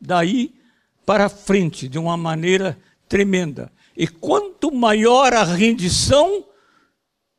Daí 0.00 0.60
para 1.04 1.28
frente, 1.28 1.88
de 1.88 2.00
uma 2.00 2.16
maneira 2.16 2.76
tremenda. 3.08 3.72
E 3.96 4.08
quanto 4.08 4.74
maior 4.74 5.32
a 5.32 5.44
rendição, 5.44 6.44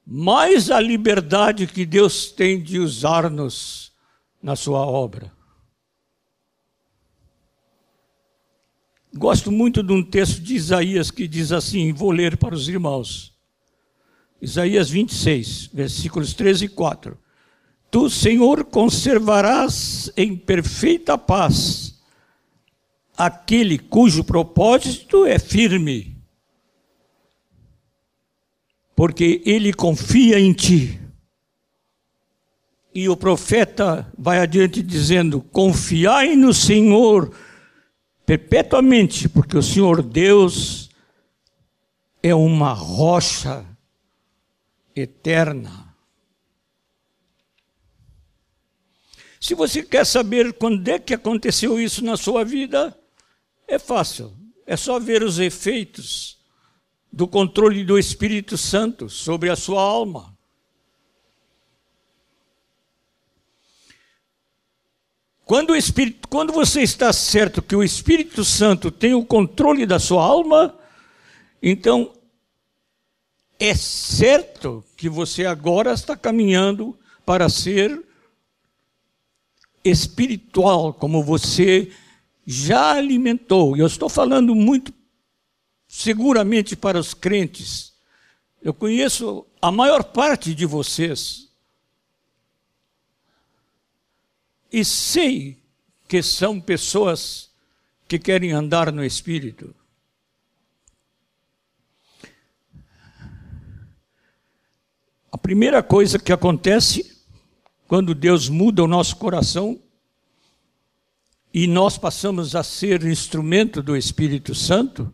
mais 0.09 0.71
a 0.71 0.79
liberdade 0.79 1.67
que 1.67 1.85
Deus 1.85 2.31
tem 2.31 2.63
de 2.63 2.79
usar-nos 2.79 3.91
na 4.41 4.55
sua 4.55 4.79
obra. 4.79 5.33
Gosto 9.13 9.51
muito 9.51 9.83
de 9.83 9.91
um 9.91 10.01
texto 10.01 10.39
de 10.39 10.55
Isaías 10.55 11.11
que 11.11 11.27
diz 11.27 11.51
assim, 11.51 11.91
vou 11.91 12.11
ler 12.11 12.37
para 12.37 12.55
os 12.55 12.69
irmãos. 12.69 13.35
Isaías 14.41 14.89
26, 14.89 15.71
versículos 15.73 16.33
13 16.33 16.65
e 16.65 16.69
4. 16.69 17.17
Tu, 17.91 18.09
Senhor, 18.09 18.63
conservarás 18.63 20.09
em 20.15 20.37
perfeita 20.37 21.17
paz 21.17 21.99
aquele 23.17 23.77
cujo 23.77 24.23
propósito 24.23 25.25
é 25.25 25.37
firme 25.37 26.16
porque 28.97 29.43
ele 29.45 29.71
confia 29.71 30.39
em 30.39 30.51
ti. 30.51 30.99
E 32.91 33.07
o 33.07 33.15
profeta 33.15 34.11
vai 34.17 34.39
adiante 34.39 34.81
dizendo: 34.81 35.39
Confiai 35.39 36.35
no 36.35 36.51
Senhor 36.51 37.31
perpetuamente, 38.25 39.29
porque 39.29 39.55
o 39.55 39.61
Senhor 39.61 40.01
Deus 40.01 40.89
é 42.23 42.33
uma 42.33 42.73
rocha 42.73 43.63
eterna. 44.95 45.95
Se 49.39 49.53
você 49.53 49.83
quer 49.83 50.07
saber 50.07 50.53
quando 50.53 50.87
é 50.87 50.97
que 50.97 51.13
aconteceu 51.13 51.79
isso 51.79 52.03
na 52.03 52.17
sua 52.17 52.43
vida, 52.43 52.97
é 53.67 53.77
fácil. 53.77 54.35
É 54.65 54.75
só 54.75 54.99
ver 54.99 55.21
os 55.21 55.37
efeitos 55.37 56.36
do 57.17 57.27
controle 57.27 57.83
do 57.83 57.97
Espírito 57.97 58.55
Santo 58.55 59.09
sobre 59.09 59.49
a 59.49 59.55
sua 59.55 59.81
alma. 59.81 60.37
Quando, 65.43 65.71
o 65.71 65.75
Espírito, 65.75 66.27
quando 66.27 66.53
você 66.53 66.83
está 66.83 67.11
certo 67.11 67.59
que 67.59 67.75
o 67.75 67.83
Espírito 67.83 68.45
Santo 68.45 68.91
tem 68.91 69.15
o 69.15 69.25
controle 69.25 69.83
da 69.83 69.97
sua 69.97 70.23
alma, 70.23 70.77
então 71.59 72.13
é 73.59 73.73
certo 73.73 74.83
que 74.95 75.09
você 75.09 75.43
agora 75.43 75.93
está 75.93 76.15
caminhando 76.15 76.95
para 77.25 77.49
ser 77.49 77.99
espiritual, 79.83 80.93
como 80.93 81.23
você 81.23 81.91
já 82.45 82.91
alimentou. 82.91 83.75
Eu 83.75 83.87
estou 83.87 84.07
falando 84.07 84.53
muito 84.53 84.93
seguramente 85.97 86.75
para 86.75 86.99
os 86.99 87.15
crentes. 87.15 87.91
Eu 88.61 88.71
conheço 88.71 89.47
a 89.59 89.71
maior 89.71 90.03
parte 90.03 90.53
de 90.53 90.63
vocês 90.63 91.49
e 94.71 94.85
sei 94.85 95.57
que 96.07 96.21
são 96.21 96.61
pessoas 96.61 97.49
que 98.07 98.19
querem 98.19 98.51
andar 98.51 98.91
no 98.91 99.03
espírito. 99.03 99.73
A 105.31 105.37
primeira 105.37 105.81
coisa 105.81 106.19
que 106.19 106.31
acontece 106.31 107.23
quando 107.87 108.13
Deus 108.13 108.49
muda 108.49 108.83
o 108.83 108.87
nosso 108.87 109.15
coração 109.15 109.81
e 111.51 111.65
nós 111.65 111.97
passamos 111.97 112.55
a 112.55 112.61
ser 112.61 113.03
instrumento 113.03 113.81
do 113.81 113.97
Espírito 113.97 114.53
Santo, 114.53 115.11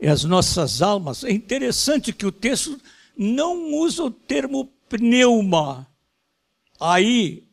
é 0.00 0.08
as 0.08 0.24
nossas 0.24 0.80
almas. 0.80 1.22
É 1.22 1.30
interessante 1.30 2.12
que 2.12 2.24
o 2.24 2.32
texto 2.32 2.80
não 3.16 3.74
usa 3.74 4.04
o 4.04 4.10
termo 4.10 4.66
pneuma. 4.88 5.86
Aí, 6.80 7.46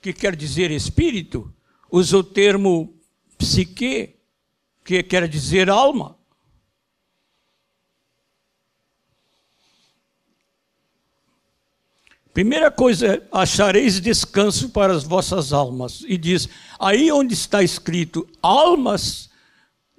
que 0.00 0.12
quer 0.12 0.34
dizer 0.34 0.72
espírito, 0.72 1.54
usa 1.90 2.18
o 2.18 2.24
termo 2.24 2.92
psique, 3.38 4.16
que 4.84 5.02
quer 5.04 5.28
dizer 5.28 5.70
alma. 5.70 6.18
Primeira 12.34 12.70
coisa, 12.70 13.22
achareis 13.30 14.00
descanso 14.00 14.70
para 14.70 14.92
as 14.94 15.04
vossas 15.04 15.52
almas. 15.52 16.02
E 16.08 16.16
diz: 16.16 16.48
aí 16.80 17.12
onde 17.12 17.34
está 17.34 17.62
escrito 17.62 18.26
almas, 18.42 19.30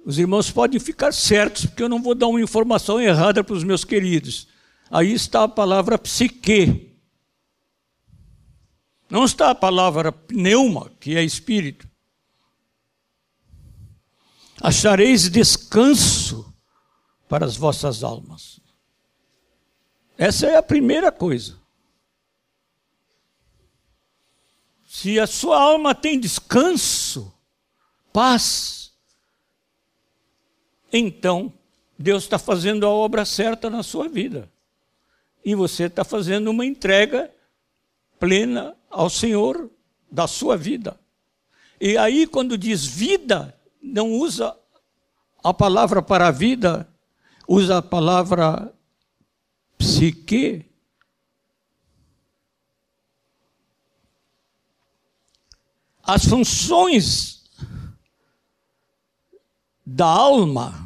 os 0.04 0.18
irmãos 0.18 0.50
podem 0.50 0.78
ficar 0.78 1.12
certos, 1.12 1.64
porque 1.64 1.82
eu 1.82 1.88
não 1.88 2.02
vou 2.02 2.14
dar 2.14 2.26
uma 2.26 2.40
informação 2.40 3.00
errada 3.00 3.42
para 3.42 3.54
os 3.54 3.64
meus 3.64 3.84
queridos. 3.84 4.46
Aí 4.90 5.12
está 5.12 5.44
a 5.44 5.48
palavra 5.48 5.96
psique. 5.96 6.94
Não 9.08 9.24
está 9.24 9.50
a 9.50 9.54
palavra 9.54 10.12
pneuma, 10.12 10.90
que 11.00 11.16
é 11.16 11.22
espírito. 11.22 11.88
Achareis 14.60 15.30
descanso 15.30 16.54
para 17.28 17.46
as 17.46 17.56
vossas 17.56 18.04
almas. 18.04 18.60
Essa 20.18 20.46
é 20.46 20.56
a 20.56 20.62
primeira 20.62 21.10
coisa. 21.10 21.58
Se 24.86 25.18
a 25.18 25.26
sua 25.26 25.60
alma 25.60 25.94
tem 25.94 26.20
descanso, 26.20 27.32
paz, 28.12 28.83
então 30.96 31.52
Deus 31.98 32.22
está 32.22 32.38
fazendo 32.38 32.86
a 32.86 32.90
obra 32.90 33.24
certa 33.24 33.68
na 33.68 33.82
sua 33.82 34.08
vida. 34.08 34.48
E 35.44 35.54
você 35.54 35.84
está 35.84 36.04
fazendo 36.04 36.50
uma 36.50 36.64
entrega 36.64 37.30
plena 38.18 38.76
ao 38.88 39.10
Senhor 39.10 39.70
da 40.10 40.26
sua 40.26 40.56
vida. 40.56 40.98
E 41.80 41.98
aí, 41.98 42.26
quando 42.26 42.56
diz 42.56 42.86
vida, 42.86 43.58
não 43.82 44.12
usa 44.12 44.56
a 45.42 45.52
palavra 45.52 46.00
para 46.00 46.28
a 46.28 46.30
vida, 46.30 46.88
usa 47.48 47.78
a 47.78 47.82
palavra 47.82 48.72
psique, 49.76 50.64
as 56.02 56.24
funções 56.24 57.44
da 59.84 60.06
alma, 60.06 60.83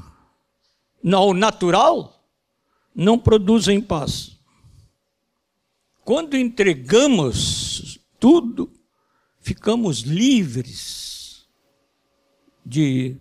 no 1.02 1.32
natural, 1.32 2.24
não 2.94 3.18
produzem 3.18 3.80
paz. 3.80 4.36
Quando 6.04 6.36
entregamos 6.36 8.00
tudo, 8.18 8.72
ficamos 9.40 10.00
livres 10.00 11.46
de 12.64 13.16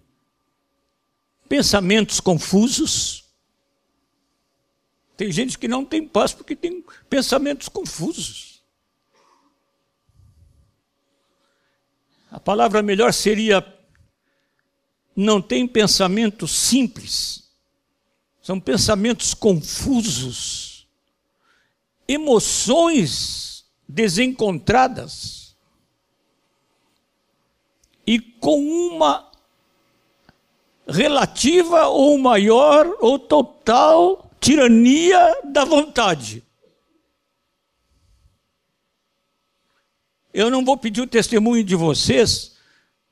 pensamentos 1.48 2.20
confusos. 2.20 3.26
Tem 5.16 5.32
gente 5.32 5.58
que 5.58 5.68
não 5.68 5.84
tem 5.84 6.08
paz 6.08 6.34
porque 6.34 6.56
tem 6.56 6.84
pensamentos 7.10 7.70
confusos. 7.70 8.62
A 12.30 12.40
palavra 12.40 12.84
melhor 12.84 13.14
seria: 13.14 13.66
não 15.16 15.42
tem 15.42 15.68
pensamento 15.68 16.48
simples, 16.48 17.47
são 18.48 18.62
pensamentos 18.62 19.34
confusos, 19.34 20.88
emoções 22.08 23.66
desencontradas 23.86 25.54
e 28.06 28.22
com 28.22 28.58
uma 28.58 29.30
relativa 30.88 31.88
ou 31.88 32.18
maior 32.18 32.88
ou 33.02 33.20
total 33.20 34.32
tirania 34.40 35.42
da 35.44 35.66
vontade. 35.66 36.42
Eu 40.34 40.50
não 40.50 40.64
vou 40.64 40.78
pedir 40.78 41.02
o 41.02 41.08
testemunho 41.08 41.66
de 41.66 41.76
vocês, 41.76 42.56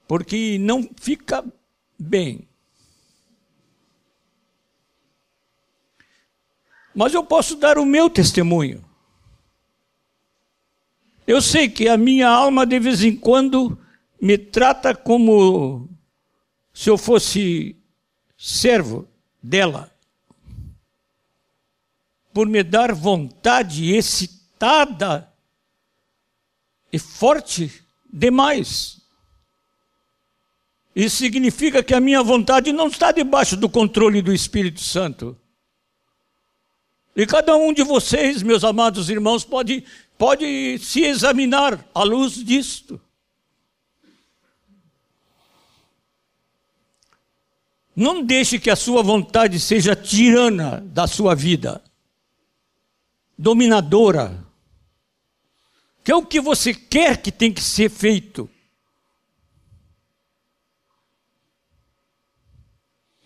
porque 0.08 0.58
não 0.60 0.90
fica 0.96 1.44
bem. 2.00 2.48
Mas 6.96 7.14
eu 7.14 7.24
posso 7.24 7.58
dar 7.58 7.78
o 7.78 7.86
meu 7.86 8.10
testemunho. 8.10 8.84
Eu 11.28 11.42
sei 11.42 11.68
que 11.68 11.90
a 11.90 11.98
minha 11.98 12.30
alma, 12.30 12.66
de 12.66 12.80
vez 12.80 13.04
em 13.04 13.16
quando, 13.16 13.78
me 14.22 14.38
trata 14.38 14.96
como 14.96 15.90
se 16.74 16.90
eu 16.90 16.98
fosse 16.98 17.76
servo 18.38 19.08
dela, 19.42 19.92
por 22.34 22.48
me 22.48 22.64
dar 22.64 22.94
vontade 22.94 23.94
excitada 23.94 25.32
e 26.92 27.00
forte 27.00 27.84
demais. 28.12 29.02
Isso 30.96 31.18
significa 31.18 31.84
que 31.84 31.94
a 31.94 32.00
minha 32.00 32.24
vontade 32.24 32.72
não 32.72 32.88
está 32.88 33.12
debaixo 33.12 33.58
do 33.58 33.68
controle 33.68 34.22
do 34.22 34.34
Espírito 34.34 34.80
Santo. 34.80 35.38
E 37.16 37.26
cada 37.26 37.56
um 37.56 37.72
de 37.72 37.84
vocês, 37.84 38.44
meus 38.44 38.64
amados 38.64 39.10
irmãos, 39.10 39.46
pode, 39.46 39.86
pode 40.18 40.78
se 40.80 41.02
examinar 41.02 41.88
à 41.94 42.04
luz 42.04 42.34
disto. 42.34 43.00
Não 47.96 48.22
deixe 48.22 48.60
que 48.60 48.70
a 48.70 48.76
sua 48.76 49.02
vontade 49.02 49.60
seja 49.60 49.96
tirana 49.96 50.82
da 50.88 51.08
sua 51.08 51.34
vida, 51.34 51.82
dominadora 53.38 54.46
que 56.06 56.12
é 56.12 56.16
o 56.16 56.24
que 56.24 56.40
você 56.40 56.72
quer 56.72 57.20
que 57.20 57.32
tem 57.32 57.52
que 57.52 57.64
ser 57.64 57.90
feito. 57.90 58.48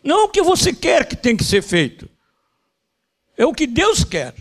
Não 0.01 0.23
o 0.23 0.29
que 0.29 0.41
você 0.41 0.73
quer 0.73 1.05
que 1.05 1.13
tem 1.13 1.35
que 1.35 1.43
ser 1.43 1.61
feito. 1.61 2.09
É 3.39 3.45
o 3.45 3.53
que 3.53 3.65
Deus 3.65 4.03
quer. 4.03 4.35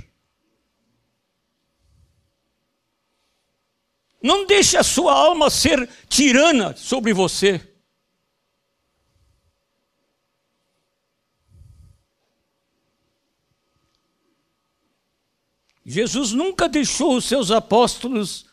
Não 4.20 4.44
deixe 4.44 4.76
a 4.76 4.82
sua 4.82 5.12
alma 5.12 5.48
ser 5.50 5.88
tirana 6.08 6.74
sobre 6.74 7.12
você. 7.12 7.64
Jesus 15.86 16.32
nunca 16.32 16.68
deixou 16.68 17.16
os 17.16 17.24
seus 17.24 17.52
apóstolos 17.52 18.50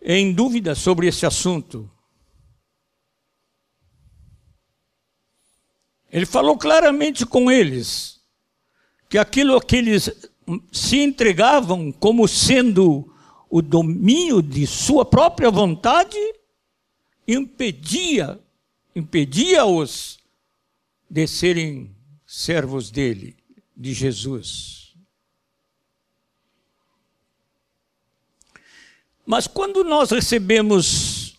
em 0.00 0.32
dúvida 0.32 0.74
sobre 0.74 1.06
esse 1.06 1.26
assunto. 1.26 1.90
Ele 6.10 6.24
falou 6.24 6.56
claramente 6.56 7.26
com 7.26 7.50
eles 7.50 8.23
que 9.14 9.18
aquilo 9.18 9.60
que 9.60 9.76
eles 9.76 10.10
se 10.72 10.98
entregavam 10.98 11.92
como 11.92 12.26
sendo 12.26 13.14
o 13.48 13.62
domínio 13.62 14.42
de 14.42 14.66
sua 14.66 15.04
própria 15.04 15.52
vontade 15.52 16.18
impedia 17.24 18.40
impedia-os 18.92 20.18
de 21.08 21.28
serem 21.28 21.94
servos 22.26 22.90
dele, 22.90 23.36
de 23.76 23.92
Jesus. 23.92 24.96
Mas 29.24 29.46
quando 29.46 29.84
nós 29.84 30.10
recebemos 30.10 31.38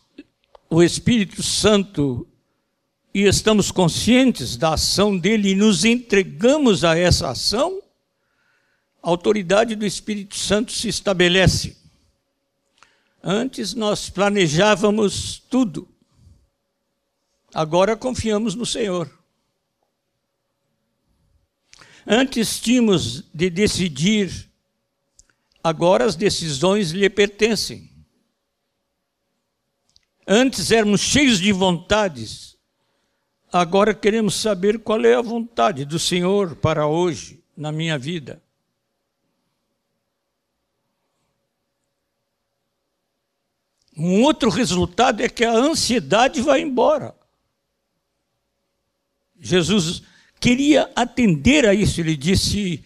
o 0.70 0.82
Espírito 0.82 1.44
Santo 1.44 2.26
e 3.16 3.24
estamos 3.24 3.72
conscientes 3.72 4.58
da 4.58 4.74
ação 4.74 5.18
dele 5.18 5.52
e 5.52 5.56
nos 5.56 5.86
entregamos 5.86 6.84
a 6.84 6.98
essa 6.98 7.30
ação, 7.30 7.82
a 9.02 9.10
autoridade 9.10 9.74
do 9.74 9.86
Espírito 9.86 10.36
Santo 10.36 10.74
se 10.74 10.90
estabelece. 10.90 11.78
Antes 13.24 13.74
nós 13.74 14.10
planejávamos 14.10 15.40
tudo, 15.50 15.88
agora 17.54 17.96
confiamos 17.96 18.54
no 18.54 18.66
Senhor. 18.66 19.10
Antes 22.06 22.60
tínhamos 22.60 23.24
de 23.34 23.50
decidir, 23.50 24.52
agora 25.64 26.04
as 26.04 26.18
decisões 26.18 26.92
lhe 26.92 27.10
pertencem. 27.10 27.90
Antes 30.28 30.70
éramos 30.70 31.00
cheios 31.00 31.40
de 31.40 31.54
vontades, 31.54 32.55
agora 33.58 33.94
queremos 33.94 34.36
saber 34.36 34.80
qual 34.80 35.06
é 35.06 35.16
a 35.16 35.22
vontade 35.22 35.86
do 35.86 35.98
Senhor 35.98 36.58
para 36.58 36.88
hoje, 36.88 37.42
na 37.56 37.72
minha 37.72 37.98
vida. 37.98 38.44
Um 43.98 44.24
outro 44.24 44.50
resultado 44.50 45.22
é 45.22 45.30
que 45.30 45.46
a 45.46 45.54
ansiedade 45.54 46.42
vai 46.42 46.60
embora. 46.60 47.16
Jesus 49.40 50.04
queria 50.38 50.92
atender 50.94 51.66
a 51.66 51.74
isso. 51.74 52.02
Ele 52.02 52.18
disse: 52.18 52.84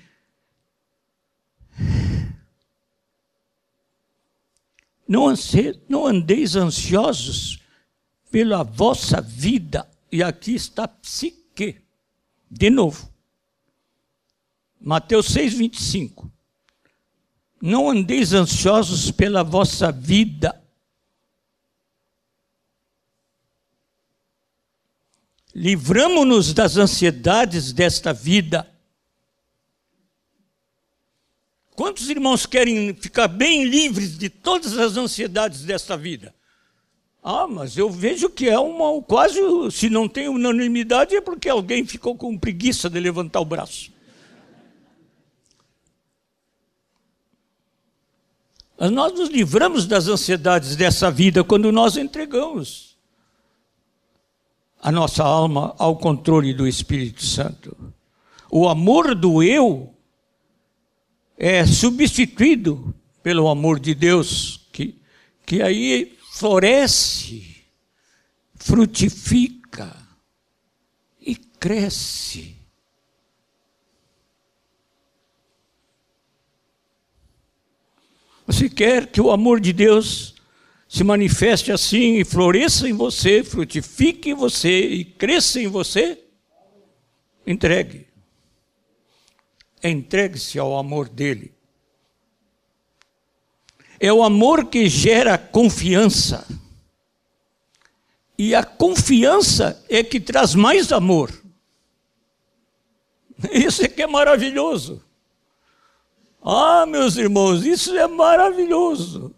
Não, 5.08 6.06
andeis 6.06 6.56
ansiosos 6.56 7.60
pela 8.30 8.62
vossa 8.62 9.20
vida. 9.20 9.89
E 10.12 10.24
aqui 10.24 10.56
está 10.56 10.88
psique. 10.88 11.82
De 12.50 12.70
novo. 12.70 13.12
Mateus 14.80 15.28
6, 15.28 15.54
25. 15.54 16.32
Não 17.62 17.90
andeis 17.90 18.34
ansiosos 18.34 19.12
pela 19.12 19.44
vossa 19.44 19.92
vida. 19.92 20.60
livramo-nos 25.60 26.54
das 26.54 26.78
ansiedades 26.78 27.74
desta 27.74 28.14
vida. 28.14 28.66
Quantos 31.72 32.10
irmãos 32.10 32.46
querem 32.46 32.94
ficar 32.96 33.28
bem 33.28 33.66
livres 33.66 34.18
de 34.18 34.30
todas 34.30 34.78
as 34.78 34.96
ansiedades 34.96 35.64
desta 35.64 35.98
vida? 35.98 36.34
Ah, 37.22 37.48
mas 37.48 37.78
eu 37.78 37.90
vejo 37.90 38.30
que 38.30 38.48
é 38.48 38.58
uma 38.58 39.02
quase, 39.04 39.40
se 39.72 39.90
não 39.90 40.08
tem 40.08 40.30
unanimidade, 40.30 41.16
é 41.16 41.22
porque 41.22 41.50
alguém 41.50 41.86
ficou 41.86 42.16
com 42.16 42.38
preguiça 42.38 42.90
de 42.90 43.00
levantar 43.00 43.42
o 43.42 43.46
braço. 43.46 43.92
Mas 48.80 48.92
nós 48.92 49.14
nos 49.14 49.30
livramos 49.30 49.86
das 49.86 50.08
ansiedades 50.08 50.78
dessa 50.78 51.12
vida 51.12 51.44
quando 51.44 51.70
nós 51.70 51.98
entregamos 51.98 52.98
a 54.82 54.90
nossa 54.90 55.22
alma 55.24 55.76
ao 55.78 55.98
controle 55.98 56.54
do 56.54 56.66
Espírito 56.66 57.26
Santo. 57.26 57.76
O 58.50 58.70
amor 58.70 59.14
do 59.14 59.44
eu 59.44 59.94
é 61.38 61.66
substituído 61.66 62.96
pelo 63.22 63.50
amor 63.50 63.80
de 63.80 63.94
Deus, 63.94 64.62
que, 64.72 64.96
que 65.46 65.62
aí 65.62 66.18
floresce, 66.40 67.66
frutifica 68.56 69.94
e 71.20 71.36
cresce. 71.36 72.56
Você 78.48 78.70
quer 78.70 79.08
que 79.08 79.20
o 79.20 79.32
amor 79.32 79.60
de 79.60 79.74
Deus 79.74 80.34
se 80.88 81.04
manifeste 81.04 81.74
assim 81.74 82.20
e 82.20 82.24
floresça 82.24 82.88
em 82.88 82.94
você, 82.94 83.44
frutifique 83.44 84.30
em 84.30 84.34
você 84.34 84.80
e 84.80 85.04
cresça 85.04 85.60
em 85.60 85.68
você, 85.68 86.24
entregue. 87.46 88.08
Entregue-se 89.84 90.58
ao 90.58 90.78
amor 90.78 91.10
dele. 91.10 91.59
É 94.00 94.12
o 94.14 94.24
amor 94.24 94.66
que 94.66 94.88
gera 94.88 95.38
confiança. 95.38 96.48
E 98.38 98.56
a 98.56 98.64
confiança 98.64 99.84
é 99.90 100.02
que 100.04 100.20
traz 100.20 100.56
mais 100.56 100.92
amor. 100.94 101.32
Isso 103.52 103.84
é 103.84 103.88
que 103.88 104.02
é 104.02 104.08
maravilhoso. 104.08 105.04
Ah, 106.42 106.86
meus 106.86 107.18
irmãos, 107.18 107.66
isso 107.66 107.96
é 107.98 108.08
maravilhoso. 108.08 109.36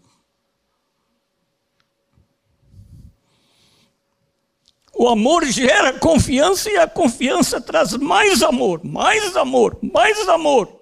O 4.94 5.08
amor 5.08 5.44
gera 5.46 5.98
confiança 5.98 6.70
e 6.70 6.76
a 6.76 6.86
confiança 6.86 7.60
traz 7.60 7.94
mais 7.94 8.40
amor, 8.42 8.84
mais 8.84 9.36
amor, 9.36 9.76
mais 9.82 10.28
amor. 10.28 10.81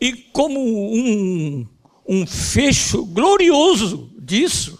E 0.00 0.12
como 0.12 0.60
um, 0.60 1.68
um 2.08 2.26
fecho 2.26 3.04
glorioso 3.04 4.10
disso, 4.18 4.78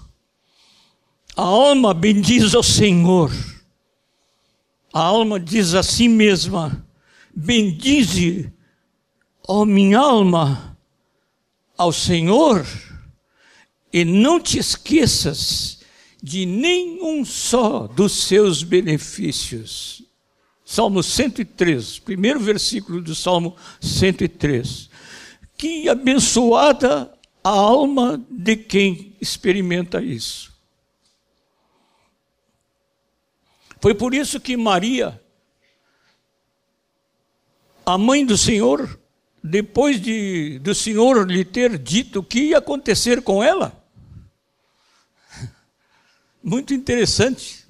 a 1.36 1.42
alma 1.42 1.92
bendiz 1.92 2.54
ao 2.54 2.62
Senhor. 2.62 3.30
A 4.92 5.02
alma 5.02 5.38
diz 5.38 5.74
a 5.74 5.82
si 5.82 6.08
mesma: 6.08 6.86
Bendize, 7.34 8.52
ó 9.46 9.64
minha 9.64 9.98
alma, 9.98 10.76
ao 11.76 11.92
Senhor 11.92 12.66
e 13.92 14.04
não 14.04 14.38
te 14.38 14.58
esqueças 14.58 15.80
de 16.22 16.44
nenhum 16.44 17.24
só 17.24 17.86
dos 17.86 18.24
seus 18.24 18.62
benefícios. 18.62 20.02
Salmo 20.64 21.02
103, 21.02 21.98
primeiro 22.00 22.38
versículo 22.38 23.00
do 23.00 23.14
Salmo 23.14 23.56
103. 23.80 24.89
Que 25.61 25.90
abençoada 25.90 27.12
a 27.44 27.50
alma 27.50 28.24
de 28.30 28.56
quem 28.56 29.14
experimenta 29.20 30.00
isso. 30.00 30.50
Foi 33.78 33.92
por 33.92 34.14
isso 34.14 34.40
que 34.40 34.56
Maria, 34.56 35.20
a 37.84 37.98
mãe 37.98 38.24
do 38.24 38.38
Senhor, 38.38 38.98
depois 39.44 40.00
de, 40.00 40.58
do 40.61 40.74
Senhor 40.74 41.30
lhe 41.30 41.44
ter 41.44 41.76
dito 41.76 42.20
o 42.20 42.24
que 42.24 42.40
ia 42.40 42.56
acontecer 42.56 43.20
com 43.20 43.44
ela, 43.44 43.84
muito 46.42 46.72
interessante. 46.72 47.66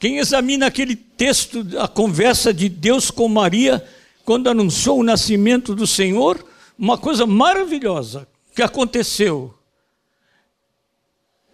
Quem 0.00 0.18
examina 0.18 0.66
aquele 0.66 0.96
texto, 0.96 1.64
a 1.78 1.86
conversa 1.86 2.52
de 2.52 2.68
Deus 2.68 3.12
com 3.12 3.28
Maria, 3.28 3.88
quando 4.30 4.48
anunciou 4.48 5.00
o 5.00 5.02
nascimento 5.02 5.74
do 5.74 5.88
Senhor, 5.88 6.46
uma 6.78 6.96
coisa 6.96 7.26
maravilhosa 7.26 8.28
que 8.54 8.62
aconteceu. 8.62 9.52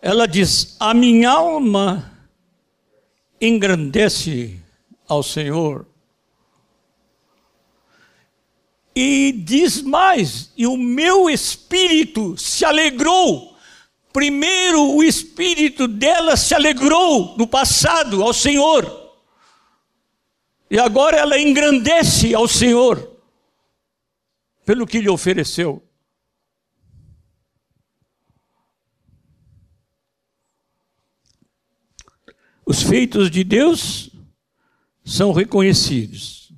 Ela 0.03 0.29
diz: 0.29 0.77
A 0.79 0.93
minha 0.93 1.31
alma 1.31 2.13
engrandece 3.41 4.61
ao 5.09 5.23
Senhor. 5.23 5.87
E 8.95 9.33
diz 9.33 9.81
mais: 9.81 10.53
E 10.55 10.67
o 10.67 10.77
meu 10.77 11.31
espírito 11.31 12.37
se 12.37 12.63
alegrou 12.63 13.57
Primeiro, 14.13 14.95
o 14.95 15.03
espírito 15.03 15.89
dela 15.89 16.37
se 16.37 16.55
alegrou 16.55 17.37
no 17.39 17.47
passado 17.47 18.23
ao 18.23 18.35
Senhor. 18.35 19.06
E 20.71 20.79
agora 20.79 21.17
ela 21.17 21.39
engrandece 21.39 22.35
ao 22.35 22.49
Senhor 22.49 23.17
pelo 24.65 24.87
que 24.87 25.01
lhe 25.01 25.09
ofereceu. 25.09 25.83
Os 32.67 32.83
feitos 32.83 33.31
de 33.31 33.45
Deus 33.45 34.11
são 35.05 35.33
reconhecidos. 35.33 36.53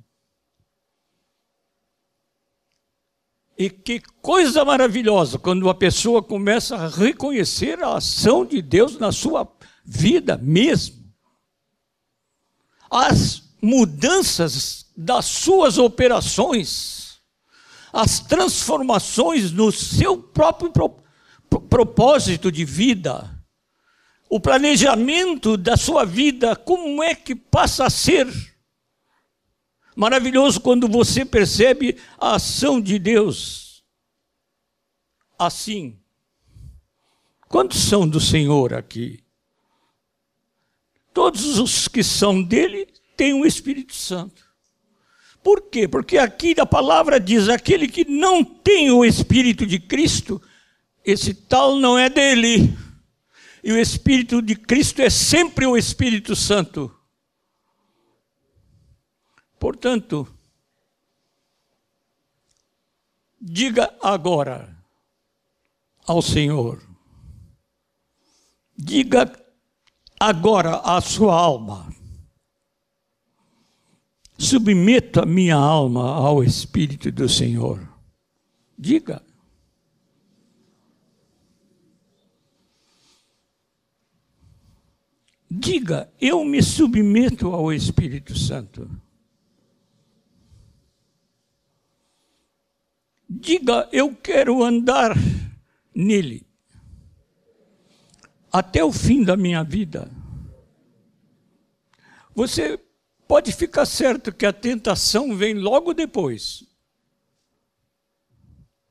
E 3.55 3.69
que 3.69 3.99
coisa 3.99 4.65
maravilhosa 4.65 5.37
quando 5.37 5.63
uma 5.63 5.75
pessoa 5.75 6.23
começa 6.23 6.77
a 6.77 6.87
reconhecer 6.87 7.83
a 7.83 7.97
ação 7.97 8.43
de 8.43 8.59
Deus 8.59 8.97
na 8.97 9.11
sua 9.11 9.47
vida 9.85 10.35
mesmo. 10.37 11.13
As 12.89 13.48
mudanças 13.61 14.85
das 14.95 15.25
suas 15.25 15.77
operações 15.77 16.99
as 17.91 18.19
transformações 18.19 19.51
no 19.51 19.71
seu 19.71 20.21
próprio 20.21 20.71
propósito 21.69 22.51
de 22.51 22.63
vida, 22.63 23.29
o 24.29 24.39
planejamento 24.39 25.57
da 25.57 25.75
sua 25.75 26.05
vida, 26.05 26.55
como 26.55 27.01
é 27.01 27.15
que 27.15 27.35
passa 27.35 27.85
a 27.85 27.89
ser. 27.89 28.27
Maravilhoso 29.95 30.61
quando 30.61 30.87
você 30.87 31.25
percebe 31.25 31.97
a 32.17 32.35
ação 32.35 32.79
de 32.79 32.99
Deus. 32.99 33.83
Assim. 35.37 35.97
Quantos 37.47 37.79
são 37.79 38.07
do 38.07 38.19
Senhor 38.19 38.75
aqui? 38.75 39.23
Todos 41.11 41.57
os 41.57 41.87
que 41.87 42.03
são 42.03 42.41
dele 42.43 42.88
têm 43.19 43.33
o 43.33 43.45
Espírito 43.45 43.93
Santo. 43.93 44.47
Por 45.43 45.69
quê? 45.69 45.89
Porque 45.89 46.17
aqui 46.17 46.55
a 46.57 46.65
palavra 46.65 47.19
diz: 47.19 47.49
aquele 47.49 47.85
que 47.85 48.05
não 48.05 48.45
tem 48.45 48.91
o 48.91 49.03
Espírito 49.03 49.65
de 49.65 49.77
Cristo, 49.77 50.41
esse 51.03 51.33
tal 51.33 51.75
não 51.75 51.99
é 51.99 52.09
dele. 52.09 52.77
E 53.61 53.73
o 53.73 53.77
Espírito 53.77 54.41
de 54.41 54.55
Cristo 54.55 55.01
é 55.01 55.09
sempre 55.09 55.65
o 55.65 55.75
Espírito 55.75 56.33
Santo. 56.33 56.95
Portanto, 59.59 60.25
diga 63.41 63.93
agora 64.01 64.77
ao 66.07 66.21
Senhor, 66.21 66.81
diga 68.77 69.29
agora 70.17 70.77
à 70.77 71.01
sua 71.01 71.35
alma, 71.35 71.98
submeto 74.39 75.19
a 75.19 75.25
minha 75.25 75.57
alma 75.57 76.15
ao 76.15 76.41
Espírito 76.41 77.11
do 77.11 77.27
Senhor. 77.27 77.85
Diga. 78.77 79.21
Diga, 85.51 86.09
eu 86.21 86.45
me 86.45 86.63
submeto 86.63 87.49
ao 87.49 87.73
Espírito 87.73 88.37
Santo. 88.37 88.89
Diga, 93.29 93.89
eu 93.91 94.15
quero 94.15 94.63
andar 94.63 95.15
nele 95.93 96.47
até 98.51 98.83
o 98.83 98.91
fim 98.91 99.23
da 99.23 99.35
minha 99.35 99.63
vida. 99.63 100.09
Você 102.33 102.79
pode 103.29 103.53
ficar 103.53 103.85
certo 103.85 104.33
que 104.33 104.45
a 104.45 104.51
tentação 104.51 105.37
vem 105.37 105.53
logo 105.53 105.93
depois, 105.93 106.65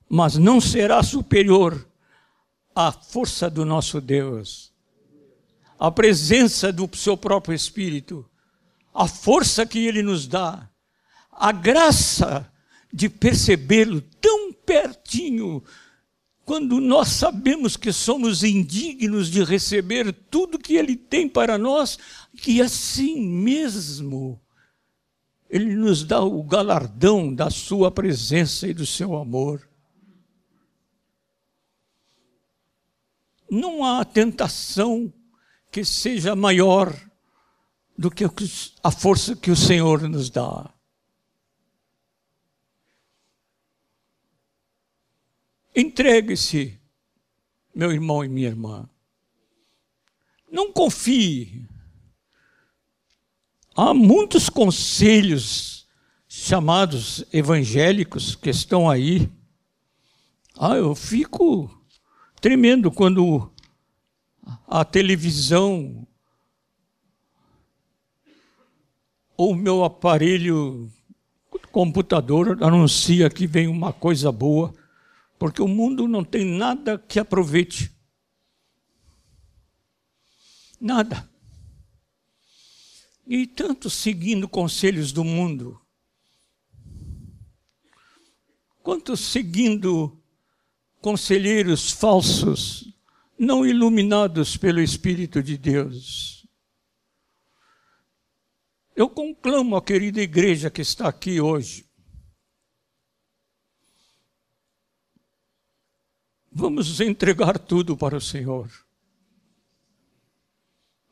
mas 0.09 0.37
não 0.37 0.63
será 0.63 1.03
superior 1.03 1.87
à 2.75 2.91
força 2.91 3.51
do 3.51 3.67
nosso 3.67 4.01
Deus 4.01 4.73
a 5.79 5.91
presença 5.91 6.73
do 6.73 6.91
seu 6.97 7.17
próprio 7.17 7.55
Espírito, 7.55 8.29
a 8.93 9.07
força 9.07 9.65
que 9.65 9.87
ele 9.87 10.03
nos 10.03 10.27
dá, 10.27 10.69
a 11.31 11.53
graça 11.53 12.51
de 12.93 13.09
percebê-lo 13.09 14.01
tão 14.21 14.53
pertinho, 14.53 15.63
quando 16.49 16.81
nós 16.81 17.09
sabemos 17.09 17.77
que 17.77 17.93
somos 17.93 18.43
indignos 18.43 19.29
de 19.29 19.45
receber 19.45 20.11
tudo 20.31 20.59
que 20.59 20.77
ele 20.77 20.97
tem 20.97 21.29
para 21.29 21.59
nós, 21.59 21.99
que 22.39 22.63
assim 22.63 23.21
mesmo 23.21 24.41
ele 25.51 25.77
nos 25.77 26.03
dá 26.03 26.23
o 26.23 26.43
galardão 26.43 27.35
da 27.35 27.51
sua 27.51 27.91
presença 27.91 28.67
e 28.67 28.73
do 28.73 28.87
seu 28.87 29.15
amor. 29.15 29.69
Não 33.51 33.85
há 33.85 34.03
tentação 34.03 35.13
que 35.71 35.85
seja 35.85 36.35
maior 36.35 36.99
do 37.97 38.11
que 38.11 38.25
a 38.83 38.91
força 38.91 39.37
que 39.37 39.51
o 39.51 39.57
Senhor 39.57 40.09
nos 40.09 40.31
dá. 40.31 40.73
Entregue-se, 45.79 46.77
meu 47.73 47.93
irmão 47.93 48.25
e 48.25 48.29
minha 48.29 48.49
irmã. 48.49 48.91
Não 50.51 50.73
confie. 50.73 51.69
Há 53.77 53.95
muitos 53.95 54.51
conselhos 54.51 55.87
chamados 56.29 57.25
evangélicos 57.33 58.35
que 58.35 58.51
estão 58.51 58.91
aí. 58.91 59.31
Ah, 60.59 60.75
eu 60.75 60.97
fico 60.97 61.71
tremendo 62.41 62.91
quando 62.91 63.49
a 64.67 64.85
televisão 64.85 66.05
ou 69.37 69.53
o 69.53 69.55
meu 69.55 69.85
aparelho 69.85 70.91
computador 71.71 72.59
anuncia 72.65 73.31
que 73.31 73.47
vem 73.47 73.69
uma 73.69 73.93
coisa 73.93 74.33
boa, 74.33 74.75
porque 75.39 75.63
o 75.63 75.69
mundo 75.69 76.09
não 76.09 76.25
tem 76.25 76.45
nada 76.45 76.99
que 76.99 77.19
aproveite. 77.19 77.93
Nada. 80.81 81.29
E 83.27 83.47
tanto 83.47 83.89
seguindo 83.89 84.49
conselhos 84.49 85.13
do 85.13 85.23
mundo, 85.23 85.81
quanto 88.83 89.17
seguindo 89.17 90.19
conselheiros 91.01 91.91
falsos 91.91 92.93
não 93.39 93.65
iluminados 93.65 94.57
pelo 94.57 94.81
Espírito 94.81 95.43
de 95.43 95.57
Deus. 95.57 96.47
Eu 98.97 99.09
conclamo 99.09 99.77
a 99.77 99.83
querida 99.83 100.21
igreja 100.21 100.71
que 100.71 100.81
está 100.81 101.07
aqui 101.07 101.41
hoje. 101.41 101.88
Vamos 106.59 107.01
entregar 107.01 107.57
tudo 107.57 107.97
para 107.97 108.17
o 108.17 108.21
Senhor. 108.21 108.69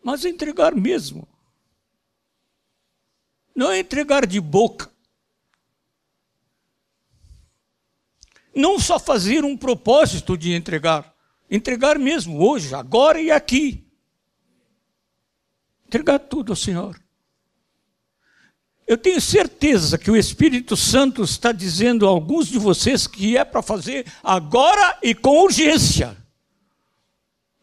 Mas 0.03 0.25
entregar 0.25 0.75
mesmo. 0.75 1.29
Não 3.55 3.71
é 3.71 3.79
entregar 3.79 4.27
de 4.27 4.41
boca. 4.41 4.91
Não 8.53 8.81
só 8.81 8.99
fazer 8.99 9.45
um 9.45 9.57
propósito 9.57 10.37
de 10.37 10.53
entregar 10.53 11.15
Entregar 11.49 11.97
mesmo, 11.97 12.45
hoje, 12.45 12.75
agora 12.75 13.21
e 13.21 13.31
aqui. 13.31 13.87
Entregar 15.87 16.19
tudo 16.19 16.51
ao 16.51 16.57
Senhor. 16.57 17.01
Eu 18.87 18.97
tenho 18.97 19.21
certeza 19.21 19.99
que 19.99 20.11
o 20.11 20.17
Espírito 20.17 20.77
Santo 20.77 21.25
está 21.25 21.51
dizendo 21.51 22.07
a 22.07 22.09
alguns 22.09 22.47
de 22.47 22.59
vocês 22.59 23.07
que 23.07 23.37
é 23.37 23.45
para 23.45 23.61
fazer 23.61 24.07
agora 24.23 24.99
e 25.03 25.13
com 25.13 25.43
urgência. 25.43 26.17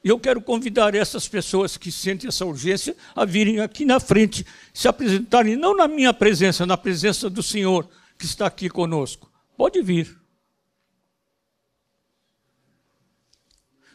E 0.04 0.10
eu 0.10 0.20
quero 0.20 0.42
convidar 0.42 0.94
essas 0.94 1.26
pessoas 1.30 1.78
que 1.78 1.90
sentem 1.90 2.28
essa 2.28 2.46
urgência 2.46 2.94
a 3.16 3.24
virem 3.24 3.62
aqui 3.62 3.86
na 3.86 4.02
frente, 4.02 4.46
se 4.74 4.86
apresentarem, 4.86 5.56
não 5.56 5.78
na 5.78 5.88
minha 5.88 6.14
presença, 6.14 6.66
na 6.66 6.76
presença 6.76 7.30
do 7.30 7.42
Senhor 7.42 7.90
que 8.20 8.26
está 8.26 8.46
aqui 8.46 8.70
conosco. 8.70 9.32
Pode 9.56 9.82
vir. 9.82 10.20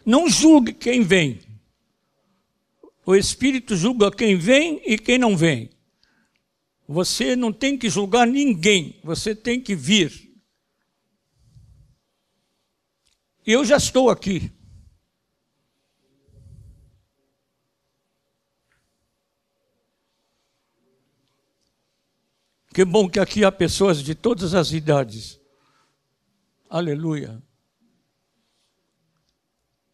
Não 0.03 0.31
julgue 0.31 0.73
quem 0.73 1.03
vem. 1.03 1.41
O 3.05 3.15
Espírito 3.15 3.77
julga 3.77 4.11
quem 4.11 4.37
vem 4.37 4.81
e 4.87 4.97
quem 4.97 5.19
não 5.19 5.37
vem. 5.37 5.69
Você 6.89 7.37
não 7.37 7.53
tem 7.53 7.77
que 7.77 7.91
julgar 7.91 8.27
ninguém, 8.27 8.99
você 9.05 9.35
tem 9.35 9.61
que 9.61 9.75
vir. 9.75 10.35
Eu 13.45 13.63
já 13.63 13.77
estou 13.77 14.09
aqui. 14.09 14.51
Que 22.73 22.87
bom 22.87 23.07
que 23.07 23.21
aqui 23.21 23.45
há 23.45 23.53
pessoas 23.53 24.03
de 24.03 24.15
todas 24.15 24.55
as 24.55 24.73
idades. 24.73 25.39
Aleluia. 26.71 27.43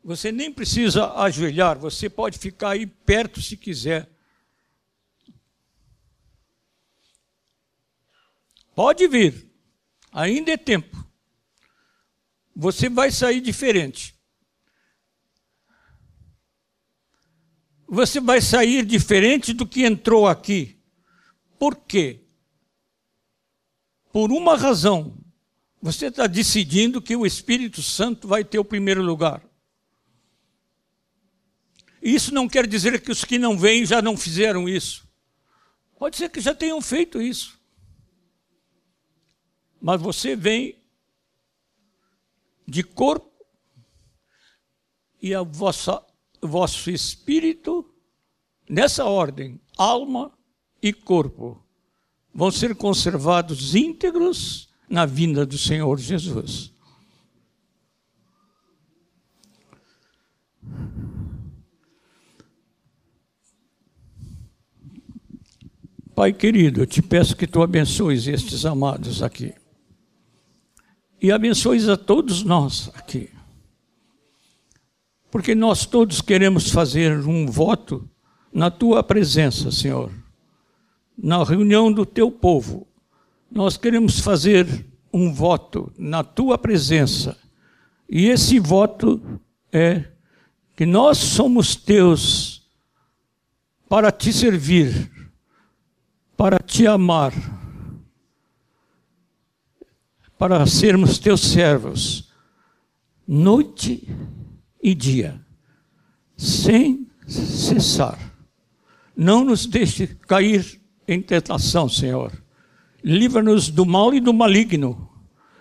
Você 0.05 0.30
nem 0.30 0.53
precisa 0.53 1.12
ajoelhar, 1.14 1.76
você 1.76 2.09
pode 2.09 2.38
ficar 2.38 2.70
aí 2.70 2.86
perto 2.86 3.42
se 3.42 3.57
quiser. 3.57 4.13
Pode 8.74 9.06
vir, 9.06 9.48
ainda 10.12 10.52
é 10.52 10.56
tempo. 10.56 11.06
Você 12.56 12.88
vai 12.88 13.10
sair 13.10 13.40
diferente. 13.40 14.14
Você 17.86 18.20
vai 18.20 18.40
sair 18.40 18.84
diferente 18.84 19.52
do 19.52 19.66
que 19.66 19.84
entrou 19.84 20.26
aqui. 20.26 20.80
Por 21.58 21.76
quê? 21.76 22.20
Por 24.12 24.32
uma 24.32 24.56
razão. 24.56 25.16
Você 25.80 26.06
está 26.06 26.26
decidindo 26.26 27.00
que 27.00 27.14
o 27.14 27.26
Espírito 27.26 27.82
Santo 27.82 28.26
vai 28.26 28.42
ter 28.42 28.58
o 28.58 28.64
primeiro 28.64 29.02
lugar. 29.02 29.42
Isso 32.02 32.34
não 32.34 32.48
quer 32.48 32.66
dizer 32.66 33.00
que 33.00 33.10
os 33.10 33.24
que 33.24 33.38
não 33.38 33.56
vêm 33.56 33.86
já 33.86 34.02
não 34.02 34.16
fizeram 34.16 34.68
isso. 34.68 35.06
Pode 35.98 36.16
ser 36.16 36.28
que 36.28 36.40
já 36.40 36.54
tenham 36.54 36.80
feito 36.80 37.20
isso. 37.20 37.58
Mas 39.85 40.01
você 40.01 40.35
vem 40.35 40.78
de 42.66 42.82
corpo 42.82 43.30
e 45.20 45.35
a 45.35 45.43
vossa, 45.43 46.03
vosso 46.41 46.91
espírito, 46.91 47.85
nessa 48.66 49.05
ordem, 49.05 49.61
alma 49.76 50.32
e 50.80 50.91
corpo, 50.91 51.62
vão 52.32 52.51
ser 52.51 52.74
conservados 52.74 53.74
íntegros 53.74 54.70
na 54.89 55.05
vinda 55.05 55.45
do 55.45 55.59
Senhor 55.59 55.99
Jesus. 55.99 56.72
Pai 66.14 66.32
querido, 66.32 66.80
eu 66.80 66.87
te 66.87 67.03
peço 67.03 67.37
que 67.37 67.47
tu 67.47 67.61
abençoes 67.61 68.26
estes 68.26 68.64
amados 68.64 69.22
aqui. 69.22 69.53
E 71.24 71.32
abençoes 71.32 71.88
a 71.88 71.96
todos 71.96 72.42
nós 72.42 72.90
aqui. 72.92 73.30
Porque 75.30 75.54
nós 75.54 75.86
todos 75.86 76.20
queremos 76.20 76.70
fazer 76.70 77.18
um 77.26 77.46
voto 77.46 78.06
na 78.52 78.70
tua 78.70 79.02
presença, 79.02 79.72
Senhor. 79.72 80.12
Na 81.16 81.42
reunião 81.42 81.90
do 81.90 82.04
teu 82.04 82.30
povo. 82.30 82.86
Nós 83.50 83.78
queremos 83.78 84.20
fazer 84.20 84.84
um 85.10 85.32
voto 85.32 85.90
na 85.96 86.22
tua 86.22 86.58
presença. 86.58 87.38
E 88.06 88.26
esse 88.26 88.58
voto 88.58 89.40
é 89.72 90.04
que 90.76 90.84
nós 90.84 91.16
somos 91.16 91.74
teus 91.74 92.68
para 93.88 94.12
te 94.12 94.30
servir 94.30 95.10
para 96.36 96.58
te 96.58 96.86
amar, 96.86 97.32
para 100.39 100.66
sermos 100.66 101.18
teus 101.18 101.41
servos, 101.41 102.30
noite 103.26 104.09
e 104.82 104.95
dia, 104.95 105.41
sem 106.37 107.07
cessar. 107.26 108.18
Não 109.16 109.45
nos 109.45 109.66
deixe 109.66 110.07
cair 110.07 110.80
em 111.07 111.22
tentação, 111.22 111.89
Senhor. 111.89 112.32
Livra-nos 113.03 113.70
do 113.70 113.87
mal 113.87 114.12
e 114.14 114.20
do 114.20 114.32
maligno 114.32 115.09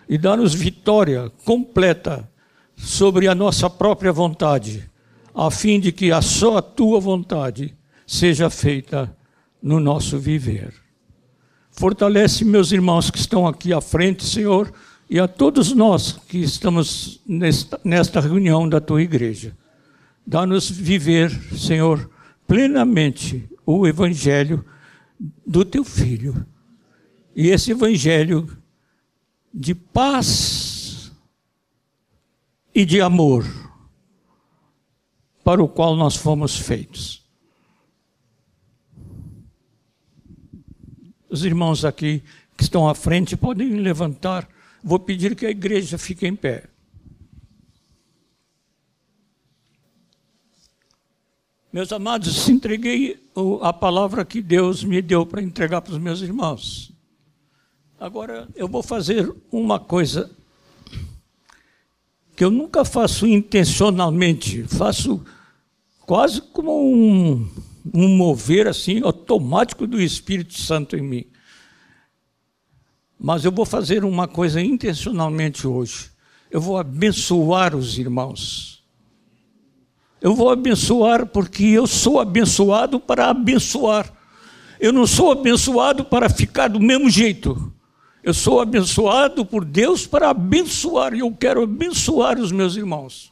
e 0.09 0.17
dá-nos 0.17 0.53
vitória 0.53 1.31
completa 1.45 2.29
sobre 2.75 3.27
a 3.27 3.35
nossa 3.35 3.69
própria 3.69 4.11
vontade, 4.11 4.89
a 5.33 5.49
fim 5.51 5.79
de 5.79 5.91
que 5.91 6.11
a 6.11 6.21
só 6.21 6.57
a 6.57 6.61
tua 6.61 6.99
vontade 6.99 7.77
seja 8.05 8.49
feita 8.49 9.15
no 9.61 9.79
nosso 9.79 10.19
viver. 10.19 10.82
Fortalece 11.73 12.45
meus 12.45 12.71
irmãos 12.71 13.09
que 13.09 13.17
estão 13.17 13.47
aqui 13.47 13.73
à 13.73 13.81
frente, 13.81 14.23
Senhor, 14.23 14.71
e 15.09 15.19
a 15.19 15.27
todos 15.27 15.73
nós 15.73 16.19
que 16.27 16.37
estamos 16.37 17.19
nesta, 17.27 17.79
nesta 17.83 18.21
reunião 18.21 18.69
da 18.69 18.79
tua 18.79 19.01
igreja. 19.01 19.57
Dá-nos 20.25 20.69
viver, 20.69 21.31
Senhor, 21.57 22.09
plenamente 22.47 23.49
o 23.65 23.87
evangelho 23.87 24.63
do 25.45 25.65
teu 25.65 25.83
filho. 25.83 26.45
E 27.35 27.49
esse 27.49 27.71
evangelho 27.71 28.47
de 29.51 29.73
paz 29.73 31.11
e 32.73 32.85
de 32.85 33.01
amor 33.01 33.45
para 35.43 35.61
o 35.61 35.67
qual 35.67 35.95
nós 35.95 36.15
fomos 36.15 36.55
feitos. 36.55 37.22
Os 41.33 41.43
irmãos 41.43 41.83
aqui 41.83 42.21
que 42.55 42.61
estão 42.61 42.87
à 42.87 42.93
frente 42.93 43.35
podem 43.35 43.77
levantar. 43.77 44.47
Vou 44.83 44.99
pedir 44.99 45.35
que 45.35 45.47
a 45.47 45.49
igreja 45.49 45.97
fique 45.97 46.27
em 46.27 46.35
pé. 46.35 46.65
Meus 51.73 51.91
amados, 51.91 52.47
entreguei 52.47 53.19
a 53.63 53.73
palavra 53.73 54.23
que 54.23 54.43
Deus 54.43 54.83
me 54.83 55.01
deu 55.01 55.25
para 55.25 55.41
entregar 55.41 55.81
para 55.81 55.93
os 55.93 55.97
meus 55.97 56.21
irmãos. 56.21 56.91
Agora 57.99 58.47
eu 58.55 58.67
vou 58.67 58.83
fazer 58.83 59.35
uma 59.51 59.79
coisa 59.79 60.29
que 62.35 62.43
eu 62.43 62.51
nunca 62.51 62.85
faço 62.85 63.25
intencionalmente, 63.25 64.65
faço 64.65 65.25
quase 66.05 66.39
como 66.39 66.79
um, 66.79 67.49
um 67.91 68.07
mover 68.15 68.67
assim 68.67 69.01
automático 69.01 69.85
do 69.87 70.01
Espírito 70.01 70.53
Santo 70.53 70.95
em 70.95 71.01
mim. 71.01 71.25
Mas 73.19 73.43
eu 73.43 73.51
vou 73.51 73.65
fazer 73.65 74.05
uma 74.05 74.27
coisa 74.27 74.61
intencionalmente 74.61 75.65
hoje. 75.67 76.11
Eu 76.51 76.61
vou 76.61 76.77
abençoar 76.77 77.75
os 77.75 77.97
irmãos. 77.97 78.83
Eu 80.21 80.35
vou 80.35 80.49
abençoar 80.49 81.25
porque 81.25 81.63
eu 81.63 81.87
sou 81.87 82.19
abençoado 82.19 82.99
para 82.99 83.29
abençoar. 83.29 84.11
Eu 84.79 84.93
não 84.93 85.07
sou 85.07 85.31
abençoado 85.31 86.05
para 86.05 86.29
ficar 86.29 86.67
do 86.67 86.79
mesmo 86.79 87.09
jeito. 87.09 87.73
Eu 88.23 88.33
sou 88.33 88.61
abençoado 88.61 89.45
por 89.45 89.65
Deus 89.65 90.07
para 90.07 90.29
abençoar 90.29 91.13
e 91.13 91.19
eu 91.19 91.31
quero 91.31 91.63
abençoar 91.63 92.39
os 92.39 92.51
meus 92.51 92.75
irmãos. 92.75 93.31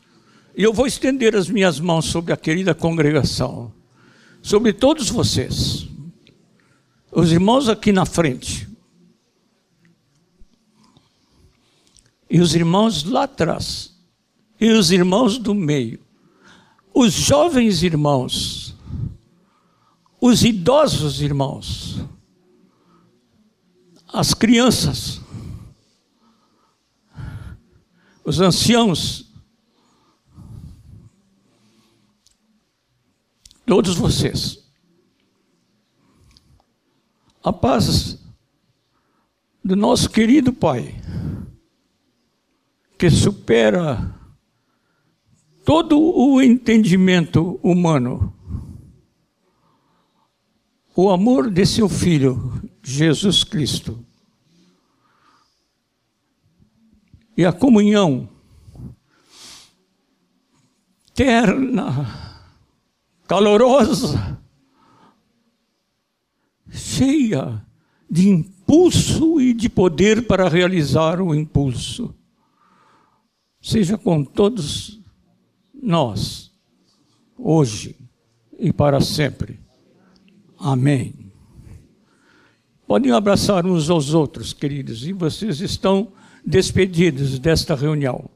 E 0.55 0.63
eu 0.63 0.73
vou 0.73 0.85
estender 0.85 1.35
as 1.35 1.49
minhas 1.49 1.79
mãos 1.79 2.05
sobre 2.05 2.33
a 2.33 2.37
querida 2.37 2.73
congregação 2.73 3.71
sobre 4.41 4.73
todos 4.73 5.09
vocês. 5.09 5.87
Os 7.11 7.31
irmãos 7.31 7.67
aqui 7.69 7.91
na 7.91 8.05
frente. 8.05 8.67
E 12.29 12.39
os 12.39 12.55
irmãos 12.55 13.03
lá 13.03 13.23
atrás. 13.23 13.93
E 14.59 14.71
os 14.71 14.91
irmãos 14.91 15.37
do 15.37 15.53
meio. 15.53 15.99
Os 16.93 17.13
jovens 17.13 17.83
irmãos. 17.83 18.75
Os 20.19 20.43
idosos 20.43 21.21
irmãos. 21.21 21.99
As 24.07 24.33
crianças. 24.33 25.21
Os 28.23 28.39
anciãos 28.39 29.30
todos 33.71 33.95
vocês. 33.95 34.69
A 37.41 37.53
paz 37.53 38.21
do 39.63 39.77
nosso 39.77 40.09
querido 40.09 40.51
Pai, 40.51 40.93
que 42.99 43.09
supera 43.09 44.13
todo 45.63 45.97
o 45.97 46.41
entendimento 46.41 47.61
humano, 47.63 48.35
o 50.93 51.09
amor 51.09 51.49
de 51.49 51.65
seu 51.65 51.87
Filho, 51.87 52.61
Jesus 52.83 53.41
Cristo, 53.41 54.05
e 57.37 57.45
a 57.45 57.53
comunhão 57.53 58.27
terna 61.15 62.30
calorosa, 63.31 64.37
cheia 66.69 67.65
de 68.09 68.27
impulso 68.27 69.39
e 69.39 69.53
de 69.53 69.69
poder 69.69 70.27
para 70.27 70.49
realizar 70.49 71.21
o 71.21 71.33
impulso. 71.33 72.13
Seja 73.61 73.97
com 73.97 74.21
todos 74.21 74.99
nós, 75.73 76.51
hoje 77.37 77.95
e 78.59 78.73
para 78.73 78.99
sempre. 78.99 79.61
Amém. 80.59 81.31
Podem 82.85 83.13
abraçar 83.13 83.65
uns 83.65 83.89
aos 83.89 84.13
outros, 84.13 84.51
queridos, 84.51 85.07
e 85.07 85.13
vocês 85.13 85.61
estão 85.61 86.11
despedidos 86.45 87.39
desta 87.39 87.75
reunião. 87.75 88.29